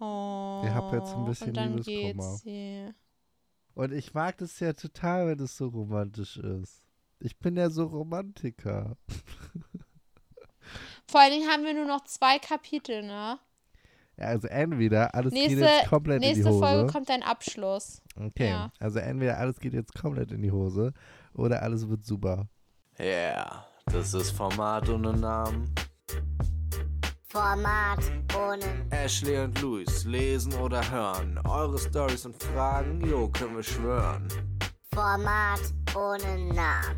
Oh. 0.01 0.63
Ihr 0.65 0.75
habt 0.75 0.93
jetzt 0.93 1.15
ein 1.15 1.25
bisschen 1.25 1.49
Und 1.49 1.57
dann 1.57 1.79
Liebeskummer. 1.79 2.33
geht 2.33 2.43
sie. 2.43 2.95
Und 3.75 3.93
ich 3.93 4.13
mag 4.13 4.39
das 4.39 4.59
ja 4.59 4.73
total, 4.73 5.29
wenn 5.29 5.39
es 5.39 5.57
so 5.57 5.69
romantisch 5.69 6.39
ist. 6.39 6.83
Ich 7.21 7.39
bin 7.39 7.57
ja 7.57 7.71
so 7.71 7.85
Romantiker. 7.85 8.97
Vor 11.07 11.21
allen 11.21 11.33
Dingen 11.33 11.49
haben 11.49 11.65
wir 11.65 11.75
nur 11.75 11.87
noch 11.87 12.03
zwei 12.03 12.41
Kapitel, 12.41 13.05
ne? 13.05 13.39
Ja, 14.19 14.27
also 14.27 14.49
entweder 14.49 15.15
alles 15.15 15.33
geht 15.33 15.49
Nächste, 15.51 15.65
jetzt 15.65 15.89
komplett 15.89 16.17
in 16.17 16.23
die 16.23 16.29
nächste 16.29 16.51
Hose. 16.51 16.59
Folge 16.67 16.93
kommt 16.93 17.09
dein 17.09 17.23
Abschluss. 17.23 18.03
Okay, 18.17 18.49
Ja. 18.51 18.73
also 18.81 18.99
entweder 18.99 19.39
alles 19.39 19.59
geht 19.61 19.73
jetzt 19.75 19.95
komplett 19.95 20.33
in 20.33 20.43
die 20.43 20.51
Hose 20.51 20.93
oder 21.35 21.63
alles 21.63 21.89
wird 21.89 22.05
super. 22.05 22.49
Yeah, 22.99 23.65
das 23.87 24.13
ist 24.15 24.33
Format 24.33 24.89
ohne 24.89 25.13
Namen. 25.13 25.73
Format 27.31 28.01
ohne 28.37 28.65
Ashley 28.91 29.39
und 29.39 29.61
Luis 29.61 30.05
lesen 30.05 30.53
oder 30.55 30.81
hören. 30.91 31.39
Eure 31.47 31.79
Stories 31.79 32.27
und 32.27 32.43
Fragen, 32.43 33.01
jo, 33.07 33.29
können 33.29 33.55
wir 33.55 33.63
schwören. 33.63 34.27
Format 34.95 35.61
ohne 35.95 36.53
Namen. 36.55 36.98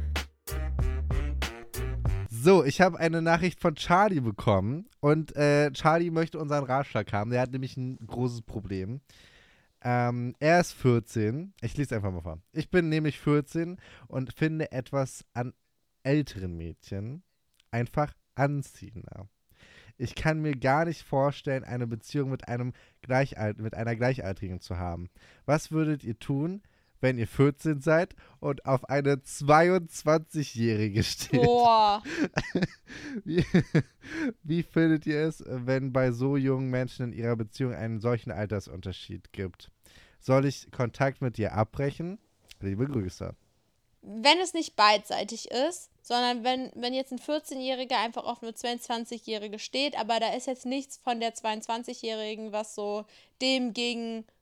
So, 2.42 2.64
ich 2.64 2.80
habe 2.80 2.98
eine 2.98 3.20
Nachricht 3.20 3.60
von 3.60 3.74
Charlie 3.74 4.20
bekommen 4.20 4.88
und 5.00 5.36
äh, 5.36 5.70
Charlie 5.72 6.10
möchte 6.10 6.38
unseren 6.38 6.64
Ratschlag 6.64 7.12
haben. 7.12 7.30
Der 7.30 7.42
hat 7.42 7.50
nämlich 7.50 7.76
ein 7.76 7.98
großes 8.06 8.40
Problem. 8.40 9.02
Ähm, 9.82 10.34
er 10.38 10.58
ist 10.60 10.72
14. 10.72 11.52
Ich 11.60 11.76
lese 11.76 11.96
einfach 11.96 12.10
mal 12.10 12.22
vor. 12.22 12.38
Ich 12.52 12.70
bin 12.70 12.88
nämlich 12.88 13.20
14 13.20 13.76
und 14.08 14.32
finde 14.32 14.72
etwas 14.72 15.26
an 15.34 15.52
älteren 16.02 16.56
Mädchen 16.56 17.24
einfach 17.72 18.14
anziehender. 18.36 19.28
Ich 19.98 20.14
kann 20.14 20.40
mir 20.40 20.56
gar 20.56 20.86
nicht 20.86 21.02
vorstellen, 21.02 21.62
eine 21.62 21.86
Beziehung 21.86 22.30
mit 22.30 22.48
einem 22.48 22.72
Gleichalt 23.02 23.58
mit 23.58 23.74
einer 23.74 23.96
Gleichaltrigen 23.96 24.62
zu 24.62 24.78
haben. 24.78 25.10
Was 25.44 25.72
würdet 25.72 26.04
ihr 26.04 26.18
tun, 26.18 26.62
wenn 27.00 27.18
ihr 27.18 27.26
14 27.26 27.80
seid 27.80 28.14
und 28.40 28.64
auf 28.66 28.84
eine 28.88 29.16
22-Jährige 29.16 31.02
steht? 31.02 31.42
Boah. 31.42 32.02
Wie, 33.24 33.44
wie 34.42 34.62
findet 34.62 35.06
ihr 35.06 35.20
es, 35.20 35.44
wenn 35.46 35.92
bei 35.92 36.12
so 36.12 36.36
jungen 36.36 36.70
Menschen 36.70 37.12
in 37.12 37.18
ihrer 37.18 37.36
Beziehung 37.36 37.74
einen 37.74 38.00
solchen 38.00 38.30
Altersunterschied 38.32 39.32
gibt? 39.32 39.70
Soll 40.20 40.44
ich 40.46 40.70
Kontakt 40.70 41.22
mit 41.22 41.38
dir 41.38 41.52
abbrechen? 41.54 42.18
Liebe 42.60 42.86
Grüße. 42.86 43.34
wenn 44.02 44.38
es 44.38 44.54
nicht 44.54 44.76
beidseitig 44.76 45.50
ist, 45.50 45.90
sondern 46.02 46.44
wenn, 46.44 46.70
wenn 46.74 46.94
jetzt 46.94 47.12
ein 47.12 47.18
14-Jähriger 47.18 47.96
einfach 47.96 48.24
auf 48.24 48.42
eine 48.42 48.52
22-Jährige 48.52 49.58
steht, 49.58 49.98
aber 49.98 50.20
da 50.20 50.34
ist 50.34 50.46
jetzt 50.46 50.66
nichts 50.66 50.98
von 50.98 51.20
der 51.20 51.34
22-Jährigen, 51.34 52.52
was 52.52 52.74
so 52.74 53.04
dem 53.40 53.72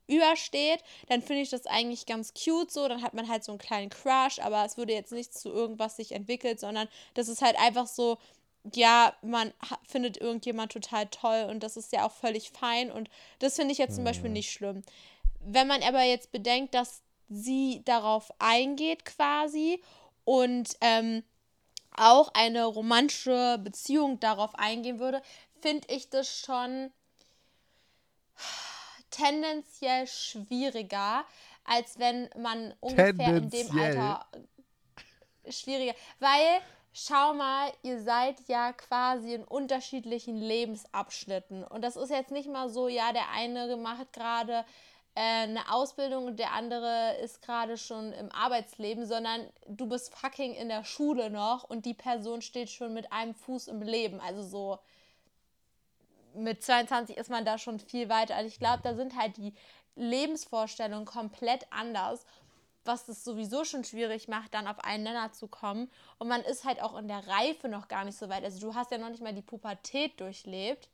gegenübersteht, 0.08 0.82
dann 1.08 1.22
finde 1.22 1.42
ich 1.42 1.50
das 1.50 1.66
eigentlich 1.66 2.06
ganz 2.06 2.32
cute 2.34 2.70
so. 2.70 2.88
Dann 2.88 3.02
hat 3.02 3.14
man 3.14 3.28
halt 3.28 3.44
so 3.44 3.52
einen 3.52 3.58
kleinen 3.58 3.90
Crush, 3.90 4.38
aber 4.40 4.64
es 4.64 4.76
würde 4.76 4.92
jetzt 4.92 5.12
nichts 5.12 5.40
zu 5.40 5.50
irgendwas 5.50 5.96
sich 5.96 6.12
entwickelt, 6.12 6.58
sondern 6.58 6.88
das 7.14 7.28
ist 7.28 7.42
halt 7.42 7.58
einfach 7.58 7.86
so, 7.86 8.18
ja, 8.74 9.14
man 9.22 9.52
findet 9.86 10.16
irgendjemand 10.16 10.72
total 10.72 11.06
toll 11.06 11.46
und 11.48 11.62
das 11.62 11.76
ist 11.76 11.92
ja 11.92 12.06
auch 12.06 12.12
völlig 12.12 12.50
fein 12.50 12.90
und 12.90 13.08
das 13.38 13.56
finde 13.56 13.72
ich 13.72 13.78
jetzt 13.78 13.94
zum 13.94 14.04
Beispiel 14.04 14.30
nicht 14.30 14.50
schlimm. 14.50 14.82
Wenn 15.40 15.68
man 15.68 15.82
aber 15.82 16.02
jetzt 16.02 16.32
bedenkt, 16.32 16.74
dass 16.74 17.02
sie 17.28 17.82
darauf 17.84 18.32
eingeht 18.38 19.04
quasi 19.04 19.82
und 20.24 20.76
ähm, 20.80 21.22
auch 21.96 22.32
eine 22.34 22.64
romantische 22.64 23.58
Beziehung 23.62 24.20
darauf 24.20 24.54
eingehen 24.54 24.98
würde, 24.98 25.22
finde 25.60 25.88
ich 25.92 26.10
das 26.10 26.28
schon 26.28 26.90
tendenziell 29.10 30.06
schwieriger, 30.06 31.24
als 31.64 31.98
wenn 31.98 32.28
man 32.38 32.74
ungefähr 32.80 33.36
in 33.36 33.50
dem. 33.50 33.78
Alter 33.78 34.26
schwieriger, 35.52 35.94
weil 36.18 36.60
schau 36.92 37.34
mal, 37.34 37.72
ihr 37.82 38.00
seid 38.02 38.36
ja 38.48 38.72
quasi 38.72 39.34
in 39.34 39.44
unterschiedlichen 39.44 40.36
Lebensabschnitten. 40.36 41.64
Und 41.64 41.82
das 41.82 41.96
ist 41.96 42.10
jetzt 42.10 42.30
nicht 42.30 42.48
mal 42.48 42.68
so, 42.68 42.88
ja, 42.88 43.12
der 43.12 43.30
eine 43.30 43.76
macht 43.76 44.12
gerade 44.12 44.64
äh, 45.14 45.20
eine 45.20 45.72
Ausbildung 45.72 46.26
und 46.26 46.38
der 46.38 46.52
andere 46.52 47.16
ist 47.22 47.42
gerade 47.42 47.76
schon 47.76 48.12
im 48.12 48.30
Arbeitsleben, 48.32 49.06
sondern 49.06 49.48
du 49.66 49.86
bist 49.86 50.14
fucking 50.14 50.54
in 50.54 50.68
der 50.68 50.84
Schule 50.84 51.30
noch 51.30 51.64
und 51.64 51.86
die 51.86 51.94
Person 51.94 52.42
steht 52.42 52.70
schon 52.70 52.94
mit 52.94 53.12
einem 53.12 53.34
Fuß 53.34 53.68
im 53.68 53.82
Leben, 53.82 54.20
also 54.20 54.42
so 54.42 54.78
mit 56.34 56.62
22 56.62 57.16
ist 57.16 57.30
man 57.30 57.44
da 57.44 57.58
schon 57.58 57.78
viel 57.78 58.08
weiter. 58.08 58.36
Also 58.36 58.48
ich 58.48 58.58
glaube, 58.58 58.80
da 58.82 58.94
sind 58.94 59.16
halt 59.16 59.36
die 59.36 59.54
Lebensvorstellungen 59.96 61.04
komplett 61.04 61.66
anders, 61.70 62.24
was 62.84 63.08
es 63.08 63.24
sowieso 63.24 63.64
schon 63.64 63.84
schwierig 63.84 64.28
macht, 64.28 64.54
dann 64.54 64.66
auf 64.66 64.82
einen 64.82 65.04
Nenner 65.04 65.32
zu 65.32 65.46
kommen. 65.46 65.90
Und 66.18 66.28
man 66.28 66.40
ist 66.42 66.64
halt 66.64 66.80
auch 66.82 66.96
in 66.96 67.08
der 67.08 67.26
Reife 67.26 67.68
noch 67.68 67.88
gar 67.88 68.04
nicht 68.04 68.18
so 68.18 68.28
weit. 68.28 68.44
Also 68.44 68.60
du 68.60 68.74
hast 68.74 68.90
ja 68.90 68.98
noch 68.98 69.10
nicht 69.10 69.22
mal 69.22 69.34
die 69.34 69.42
Pubertät 69.42 70.18
durchlebt. 70.20 70.88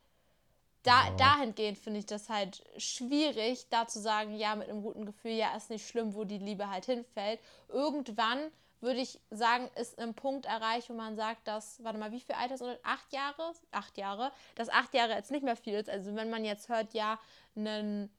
Da, 0.83 1.09
Dahingehend 1.17 1.79
finde 1.79 1.99
ich 1.99 2.05
das 2.05 2.29
halt 2.29 2.63
schwierig, 2.77 3.67
da 3.69 3.87
zu 3.87 3.99
sagen, 3.99 4.35
ja, 4.35 4.55
mit 4.55 4.69
einem 4.69 4.83
guten 4.83 5.05
Gefühl, 5.05 5.31
ja, 5.31 5.55
ist 5.55 5.71
nicht 5.71 5.87
schlimm, 5.87 6.13
wo 6.13 6.25
die 6.25 6.37
Liebe 6.37 6.69
halt 6.69 6.85
hinfällt. 6.85 7.39
Irgendwann 7.69 8.51
würde 8.81 8.99
ich 8.99 9.19
sagen, 9.31 9.69
ist 9.75 9.97
ein 9.99 10.13
Punkt 10.13 10.45
erreicht, 10.45 10.89
wo 10.89 10.93
man 10.93 11.15
sagt, 11.15 11.47
dass, 11.47 11.83
warte 11.83 11.97
mal, 11.97 12.11
wie 12.11 12.19
viel 12.19 12.35
Alter 12.35 12.57
sind 12.57 12.67
das? 12.67 12.79
Acht 12.83 13.11
Jahre? 13.13 13.53
Acht 13.71 13.97
Jahre. 13.97 14.31
Dass 14.55 14.69
acht 14.69 14.93
Jahre 14.93 15.13
jetzt 15.13 15.31
nicht 15.31 15.43
mehr 15.43 15.55
viel 15.55 15.73
ist. 15.75 15.89
Also 15.89 16.15
wenn 16.15 16.29
man 16.29 16.45
jetzt 16.45 16.69
hört, 16.69 16.93
ja, 16.93 17.19
ein 17.55 18.09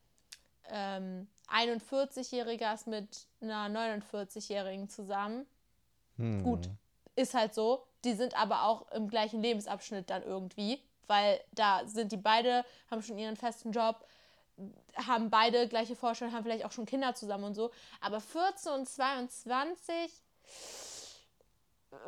ähm, 0.70 1.28
41-Jähriger 1.48 2.74
ist 2.74 2.86
mit 2.86 3.26
einer 3.40 3.68
49-Jährigen 3.68 4.88
zusammen, 4.88 5.46
Hm. 6.16 6.42
gut, 6.42 6.70
ist 7.14 7.34
halt 7.34 7.54
so. 7.54 7.86
Die 8.04 8.14
sind 8.14 8.34
aber 8.40 8.64
auch 8.64 8.90
im 8.92 9.08
gleichen 9.08 9.42
Lebensabschnitt 9.42 10.10
dann 10.10 10.22
irgendwie, 10.22 10.82
weil 11.06 11.40
da 11.52 11.86
sind 11.86 12.12
die 12.12 12.16
beide, 12.16 12.64
haben 12.90 13.02
schon 13.02 13.18
ihren 13.18 13.36
festen 13.36 13.72
Job, 13.72 14.06
haben 14.94 15.28
beide 15.30 15.68
gleiche 15.68 15.96
Vorstellungen, 15.96 16.36
haben 16.36 16.44
vielleicht 16.44 16.64
auch 16.64 16.72
schon 16.72 16.86
Kinder 16.86 17.14
zusammen 17.14 17.44
und 17.44 17.54
so. 17.54 17.70
Aber 18.00 18.20
14 18.20 18.72
und 18.72 18.88
22 18.88 20.22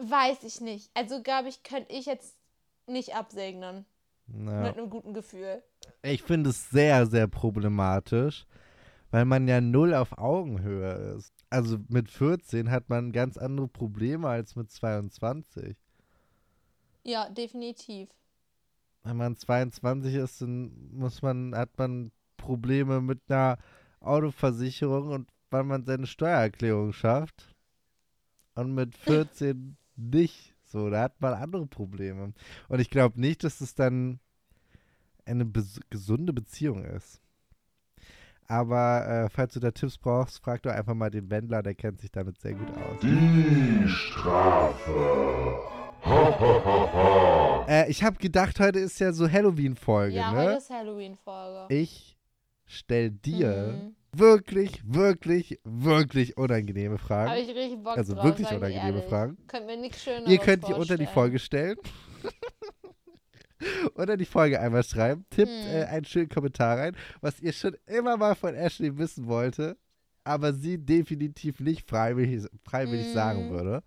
weiß 0.01 0.44
ich 0.44 0.61
nicht. 0.61 0.90
Also 0.94 1.22
glaube 1.22 1.48
ich, 1.48 1.62
könnte 1.62 1.92
ich 1.92 2.07
jetzt 2.07 2.37
nicht 2.87 3.14
absegnen 3.14 3.85
Ja. 4.29 4.62
mit 4.62 4.77
einem 4.77 4.90
guten 4.90 5.14
Gefühl. 5.14 5.62
Ich 6.03 6.22
finde 6.22 6.51
es 6.51 6.70
sehr, 6.70 7.07
sehr 7.07 7.27
problematisch, 7.29 8.46
weil 9.11 9.24
man 9.24 9.48
ja 9.48 9.61
null 9.61 9.94
auf 9.94 10.16
Augenhöhe 10.18 11.14
ist. 11.16 11.33
Also 11.51 11.79
mit 11.88 12.11
14 12.11 12.70
hat 12.70 12.88
man 12.88 13.12
ganz 13.12 13.37
andere 13.37 13.68
Probleme 13.68 14.29
als 14.29 14.55
mit 14.55 14.70
22. 14.70 15.77
Ja, 17.05 17.29
definitiv. 17.31 18.11
Wenn 19.03 19.16
man 19.16 19.37
22 19.37 20.14
ist, 20.14 20.42
dann 20.42 20.90
muss 20.92 21.22
man, 21.22 21.55
hat 21.55 21.79
man 21.79 22.12
Probleme 22.37 23.01
mit 23.01 23.20
einer 23.29 23.57
Autoversicherung 24.01 25.09
und 25.09 25.31
wann 25.51 25.66
man 25.68 25.87
seine 25.87 26.07
Steuererklärung 26.07 26.92
schafft. 26.92 27.55
Und 28.59 28.75
mit 28.75 28.97
14 28.97 29.77
nicht. 29.97 30.55
So, 30.64 30.90
da 30.90 31.03
hat 31.03 31.21
man 31.21 31.35
andere 31.35 31.66
Probleme. 31.66 32.33
Und 32.68 32.81
ich 32.81 32.90
glaube 32.90 33.21
nicht, 33.21 33.44
dass 33.44 33.61
es 33.61 33.75
dann 33.75 34.18
eine 35.25 35.44
bes- 35.44 35.81
gesunde 35.90 36.33
Beziehung 36.33 36.85
ist. 36.85 37.21
Aber 38.47 39.07
äh, 39.07 39.29
falls 39.31 39.55
du 39.55 39.61
da 39.61 39.71
Tipps 39.71 39.99
brauchst, 39.99 40.38
frag 40.42 40.62
doch 40.62 40.73
einfach 40.73 40.94
mal 40.94 41.11
den 41.11 41.31
Wendler, 41.31 41.62
der 41.62 41.75
kennt 41.75 42.01
sich 42.01 42.11
damit 42.11 42.38
sehr 42.40 42.55
gut 42.55 42.68
aus. 42.77 43.01
Die 43.03 43.88
Strafe. 43.88 45.59
Äh, 47.68 47.90
ich 47.90 48.03
habe 48.03 48.16
gedacht, 48.16 48.59
heute 48.61 48.79
ist 48.79 48.99
ja 48.99 49.12
so 49.12 49.31
Halloween-Folge, 49.31 50.16
Ja, 50.16 50.31
heute 50.31 50.53
ne? 50.53 50.57
ist 50.57 50.71
Halloween-Folge. 50.71 51.75
Ich 51.75 52.16
stell 52.64 53.11
dir 53.11 53.75
Mhm. 53.83 53.94
Wirklich, 54.12 54.81
wirklich, 54.85 55.59
wirklich 55.64 56.37
unangenehme 56.37 56.97
Habe 56.97 57.03
Fragen. 57.07 57.33
ich 57.42 57.49
richtig 57.55 57.83
Bock 57.83 57.97
Also 57.97 58.14
drauf, 58.14 58.25
wirklich 58.25 58.51
unangenehme. 58.51 59.03
Fragen. 59.03 59.37
Könnt 59.47 59.66
mir 59.66 59.77
nichts 59.77 60.03
Schöneres 60.03 60.31
Ihr 60.31 60.38
könnt 60.38 60.66
die 60.68 60.73
unter 60.75 60.97
die. 60.97 61.07
Folge 61.07 61.38
stellen. 61.38 61.77
unter 63.94 64.16
die 64.16 64.25
Folge 64.25 64.61
einmal 64.61 64.85
schreiben. 64.85 65.25
Tippt 65.31 65.51
Hm. 65.51 65.71
äh, 65.77 65.85
einen 65.85 66.05
schönen 66.05 66.29
Kommentar 66.29 66.79
rein, 66.79 66.97
was 67.21 67.40
ihr 67.40 67.53
schon 67.53 67.77
immer 67.87 68.16
mal 68.16 68.35
von 68.35 68.55
Ashley 68.55 68.97
wissen 68.99 69.27
wollte, 69.27 69.77
aber 70.25 70.53
sie 70.53 70.79
definitiv 70.79 71.61
nicht 71.61 71.88
freiwillig, 71.88 72.47
freiwillig 72.64 73.07
Hm. 73.09 73.14
sagen 73.14 73.51
würde. 73.51 73.83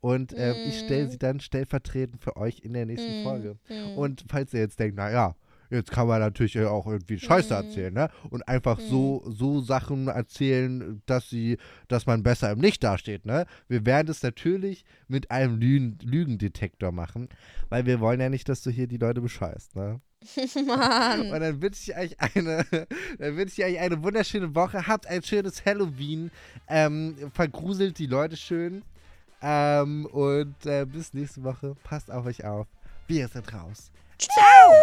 Und 0.00 0.32
ähm, 0.36 0.54
ich 0.68 0.78
stelle 0.78 1.04
Hm. 1.04 1.10
sie 1.10 1.18
dann 1.18 1.40
stellvertretend 1.40 2.22
für 2.22 2.36
euch 2.36 2.60
in 2.60 2.72
der 2.72 2.86
nächsten 2.86 3.10
Hm, 3.10 3.22
Folge. 3.24 3.58
hm. 3.66 3.98
Und 3.98 4.24
falls 4.28 4.54
ihr 4.54 4.60
jetzt 4.60 4.78
denkt, 4.78 4.96
naja, 4.96 5.34
jetzt 5.70 5.90
kann 5.90 6.06
man 6.08 6.20
natürlich 6.20 6.58
auch 6.60 6.86
irgendwie 6.86 7.18
Scheiße 7.18 7.48
Mhm. 7.54 7.66
erzählen, 7.66 7.94
ne? 7.94 8.10
Und 8.30 8.46
einfach 8.48 8.78
so, 8.80 9.22
so 9.26 9.60
Sachen 9.60 10.08
erzählen, 10.08 11.02
dass 11.06 11.28
sie, 11.30 11.58
dass 11.88 12.06
man 12.06 12.22
besser 12.22 12.50
im 12.50 12.60
Licht 12.60 12.82
dasteht, 12.84 13.26
ne? 13.26 13.46
Wir 13.68 13.84
werden 13.86 14.08
es 14.08 14.22
natürlich 14.22 14.84
mit 15.08 15.30
einem 15.30 15.58
Lügen, 15.58 15.98
Lügendetektor 16.02 16.92
machen, 16.92 17.28
weil 17.68 17.86
wir 17.86 18.00
wollen 18.00 18.20
ja 18.20 18.28
nicht, 18.28 18.48
dass 18.48 18.62
du 18.62 18.70
hier 18.70 18.86
die 18.86 18.96
Leute 18.98 19.20
bescheißt, 19.20 19.76
ne? 19.76 20.00
Mann. 20.66 21.30
Und 21.32 21.40
dann 21.40 21.62
wünsche 21.62 21.92
ich 21.92 21.96
euch 21.96 22.20
eine, 22.20 22.64
dann 23.18 23.36
wünsche 23.36 23.62
ich 23.62 23.64
euch 23.68 23.78
eine 23.78 24.02
wunderschöne 24.02 24.54
Woche. 24.54 24.86
Habt 24.86 25.06
ein 25.06 25.22
schönes 25.22 25.64
Halloween. 25.64 26.30
Ähm, 26.66 27.16
vergruselt 27.32 27.98
die 27.98 28.06
Leute 28.06 28.36
schön. 28.36 28.82
Ähm, 29.40 30.06
und 30.06 30.66
äh, 30.66 30.84
bis 30.84 31.14
nächste 31.14 31.44
Woche. 31.44 31.76
Passt 31.84 32.10
auf 32.10 32.26
euch 32.26 32.44
auf. 32.44 32.66
Wir 33.06 33.28
sind 33.28 33.52
raus. 33.54 33.92
Tchau! 34.18 34.74